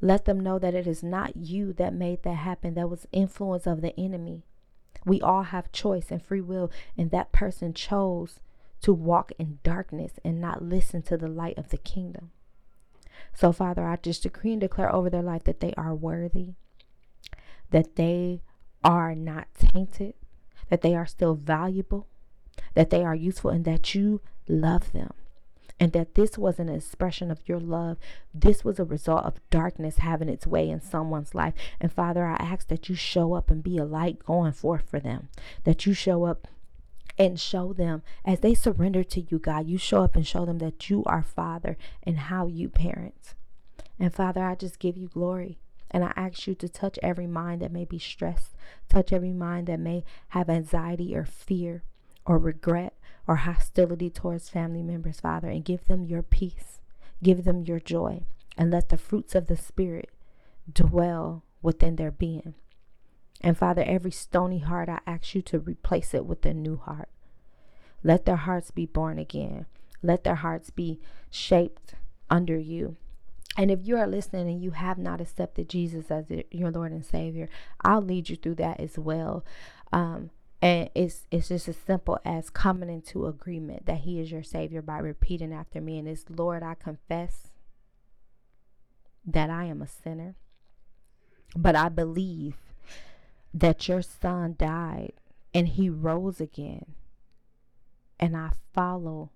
Let 0.00 0.24
them 0.24 0.40
know 0.40 0.58
that 0.58 0.74
it 0.74 0.88
is 0.88 1.02
not 1.02 1.36
you 1.36 1.72
that 1.74 1.94
made 1.94 2.24
that 2.24 2.36
happen. 2.38 2.74
That 2.74 2.90
was 2.90 3.06
influence 3.12 3.66
of 3.68 3.82
the 3.82 3.98
enemy. 3.98 4.42
We 5.06 5.20
all 5.22 5.44
have 5.44 5.72
choice 5.72 6.10
and 6.10 6.22
free 6.22 6.42
will, 6.42 6.70
and 6.98 7.10
that 7.12 7.32
person 7.32 7.72
chose 7.72 8.40
to 8.82 8.92
walk 8.92 9.32
in 9.38 9.60
darkness 9.62 10.18
and 10.24 10.40
not 10.40 10.62
listen 10.62 11.00
to 11.02 11.16
the 11.16 11.28
light 11.28 11.56
of 11.56 11.70
the 11.70 11.78
kingdom. 11.78 12.32
So, 13.32 13.52
Father, 13.52 13.86
I 13.86 13.96
just 13.96 14.24
decree 14.24 14.52
and 14.52 14.60
declare 14.60 14.94
over 14.94 15.08
their 15.08 15.22
life 15.22 15.44
that 15.44 15.60
they 15.60 15.72
are 15.74 15.94
worthy, 15.94 16.54
that 17.70 17.96
they 17.96 18.42
are 18.84 19.14
not 19.14 19.46
tainted, 19.58 20.14
that 20.68 20.82
they 20.82 20.94
are 20.94 21.06
still 21.06 21.34
valuable, 21.34 22.08
that 22.74 22.90
they 22.90 23.04
are 23.04 23.14
useful, 23.14 23.50
and 23.50 23.64
that 23.64 23.94
you 23.94 24.20
love 24.48 24.92
them. 24.92 25.12
And 25.78 25.92
that 25.92 26.14
this 26.14 26.38
was 26.38 26.58
an 26.58 26.70
expression 26.70 27.30
of 27.30 27.46
your 27.46 27.60
love. 27.60 27.98
This 28.32 28.64
was 28.64 28.78
a 28.78 28.84
result 28.84 29.24
of 29.24 29.40
darkness 29.50 29.98
having 29.98 30.28
its 30.28 30.46
way 30.46 30.70
in 30.70 30.80
someone's 30.80 31.34
life. 31.34 31.52
And 31.80 31.92
Father, 31.92 32.24
I 32.24 32.36
ask 32.36 32.68
that 32.68 32.88
you 32.88 32.94
show 32.94 33.34
up 33.34 33.50
and 33.50 33.62
be 33.62 33.76
a 33.76 33.84
light 33.84 34.24
going 34.24 34.52
forth 34.52 34.88
for 34.88 34.98
them. 34.98 35.28
That 35.64 35.84
you 35.84 35.92
show 35.92 36.24
up 36.24 36.48
and 37.18 37.38
show 37.38 37.72
them 37.72 38.02
as 38.24 38.40
they 38.40 38.54
surrender 38.54 39.04
to 39.04 39.20
you, 39.20 39.38
God. 39.38 39.66
You 39.66 39.78
show 39.78 40.02
up 40.02 40.16
and 40.16 40.26
show 40.26 40.44
them 40.46 40.58
that 40.58 40.88
you 40.88 41.02
are 41.04 41.22
Father 41.22 41.76
and 42.02 42.18
how 42.18 42.46
you 42.46 42.68
parent. 42.68 43.34
And 43.98 44.14
Father, 44.14 44.42
I 44.42 44.54
just 44.54 44.78
give 44.78 44.96
you 44.96 45.08
glory. 45.08 45.58
And 45.90 46.04
I 46.04 46.12
ask 46.16 46.46
you 46.46 46.54
to 46.56 46.68
touch 46.68 46.98
every 47.02 47.26
mind 47.26 47.62
that 47.62 47.72
may 47.72 47.84
be 47.84 47.98
stressed, 47.98 48.56
touch 48.88 49.12
every 49.12 49.32
mind 49.32 49.68
that 49.68 49.80
may 49.80 50.04
have 50.28 50.50
anxiety 50.50 51.14
or 51.14 51.24
fear 51.24 51.84
or 52.26 52.38
regret 52.38 52.94
or 53.26 53.36
hostility 53.36 54.10
towards 54.10 54.48
family 54.48 54.82
members, 54.82 55.20
Father, 55.20 55.48
and 55.48 55.64
give 55.64 55.86
them 55.86 56.04
your 56.04 56.22
peace, 56.22 56.80
give 57.22 57.44
them 57.44 57.62
your 57.62 57.80
joy, 57.80 58.22
and 58.56 58.70
let 58.70 58.88
the 58.88 58.98
fruits 58.98 59.34
of 59.34 59.46
the 59.46 59.56
Spirit 59.56 60.10
dwell 60.72 61.42
within 61.62 61.96
their 61.96 62.10
being. 62.10 62.54
And 63.40 63.56
Father, 63.56 63.82
every 63.84 64.10
stony 64.10 64.60
heart, 64.60 64.88
I 64.88 65.00
ask 65.06 65.34
you 65.34 65.42
to 65.42 65.58
replace 65.58 66.14
it 66.14 66.24
with 66.24 66.44
a 66.46 66.54
new 66.54 66.76
heart. 66.76 67.08
Let 68.02 68.24
their 68.24 68.36
hearts 68.36 68.70
be 68.70 68.86
born 68.86 69.18
again. 69.18 69.66
Let 70.02 70.24
their 70.24 70.36
hearts 70.36 70.70
be 70.70 71.00
shaped 71.30 71.94
under 72.30 72.56
you. 72.56 72.96
And 73.56 73.70
if 73.70 73.80
you 73.82 73.96
are 73.96 74.06
listening 74.06 74.48
and 74.48 74.62
you 74.62 74.72
have 74.72 74.98
not 74.98 75.20
accepted 75.20 75.68
Jesus 75.68 76.10
as 76.10 76.26
your 76.50 76.70
Lord 76.70 76.92
and 76.92 77.04
Savior, 77.04 77.48
I'll 77.80 78.02
lead 78.02 78.28
you 78.28 78.36
through 78.36 78.56
that 78.56 78.78
as 78.80 78.98
well. 78.98 79.44
Um, 79.92 80.30
and 80.66 80.90
it's 80.96 81.26
it's 81.30 81.46
just 81.48 81.68
as 81.68 81.76
simple 81.76 82.18
as 82.24 82.50
coming 82.50 82.88
into 82.88 83.26
agreement 83.26 83.86
that 83.86 83.98
He 83.98 84.20
is 84.20 84.32
your 84.32 84.42
Savior 84.42 84.82
by 84.82 84.98
repeating 84.98 85.52
after 85.52 85.80
me. 85.80 85.96
And 85.96 86.08
it's 86.08 86.24
Lord, 86.28 86.64
I 86.64 86.74
confess 86.74 87.52
that 89.24 89.48
I 89.48 89.66
am 89.66 89.80
a 89.80 89.86
sinner, 89.86 90.34
but 91.54 91.76
I 91.76 91.88
believe 91.88 92.56
that 93.54 93.86
your 93.86 94.02
Son 94.02 94.56
died 94.58 95.12
and 95.54 95.68
He 95.68 95.88
rose 95.88 96.40
again, 96.40 96.94
and 98.18 98.36
I 98.36 98.50
follow 98.74 99.30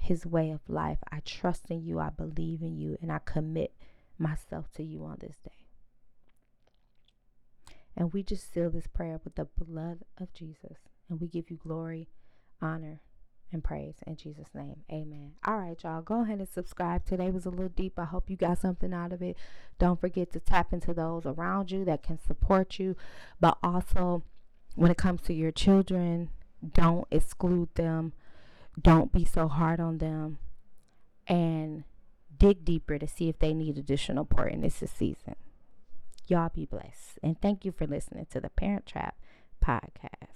his 0.00 0.24
way 0.24 0.50
of 0.50 0.60
life. 0.68 0.98
I 1.12 1.20
trust 1.20 1.70
in 1.70 1.84
you. 1.84 1.98
I 1.98 2.10
believe 2.10 2.62
in 2.62 2.78
you. 2.78 2.96
And 3.02 3.12
I 3.12 3.18
commit 3.18 3.74
myself 4.18 4.70
to 4.76 4.82
you 4.82 5.04
on 5.04 5.18
this 5.20 5.36
day. 5.44 5.57
And 7.98 8.12
we 8.12 8.22
just 8.22 8.50
seal 8.52 8.70
this 8.70 8.86
prayer 8.86 9.20
with 9.22 9.34
the 9.34 9.44
blood 9.44 9.98
of 10.18 10.32
Jesus. 10.32 10.78
And 11.10 11.20
we 11.20 11.26
give 11.26 11.50
you 11.50 11.56
glory, 11.56 12.08
honor, 12.62 13.00
and 13.52 13.62
praise 13.62 13.96
in 14.06 14.16
Jesus' 14.16 14.54
name. 14.54 14.84
Amen. 14.90 15.32
All 15.44 15.58
right, 15.58 15.76
y'all. 15.82 16.00
Go 16.00 16.22
ahead 16.22 16.38
and 16.38 16.48
subscribe. 16.48 17.04
Today 17.04 17.30
was 17.30 17.44
a 17.44 17.50
little 17.50 17.68
deep. 17.68 17.98
I 17.98 18.04
hope 18.04 18.30
you 18.30 18.36
got 18.36 18.58
something 18.58 18.94
out 18.94 19.12
of 19.12 19.20
it. 19.20 19.36
Don't 19.78 20.00
forget 20.00 20.32
to 20.32 20.40
tap 20.40 20.72
into 20.72 20.94
those 20.94 21.26
around 21.26 21.70
you 21.70 21.84
that 21.84 22.02
can 22.02 22.18
support 22.24 22.78
you. 22.78 22.96
But 23.40 23.58
also, 23.62 24.22
when 24.76 24.90
it 24.90 24.96
comes 24.96 25.22
to 25.22 25.34
your 25.34 25.50
children, 25.50 26.30
don't 26.72 27.06
exclude 27.10 27.74
them 27.74 28.12
don't 28.80 29.12
be 29.12 29.24
so 29.24 29.48
hard 29.48 29.80
on 29.80 29.98
them 29.98 30.38
and 31.26 31.84
dig 32.36 32.64
deeper 32.64 32.98
to 32.98 33.08
see 33.08 33.28
if 33.28 33.38
they 33.38 33.52
need 33.54 33.76
additional 33.76 34.24
support 34.24 34.52
in 34.52 34.60
this 34.60 34.74
season. 34.74 35.34
Y'all 36.28 36.50
be 36.54 36.66
blessed. 36.66 37.18
And 37.22 37.40
thank 37.40 37.64
you 37.64 37.72
for 37.72 37.86
listening 37.86 38.26
to 38.30 38.40
the 38.40 38.50
Parent 38.50 38.84
Trap 38.84 39.16
podcast. 39.64 40.28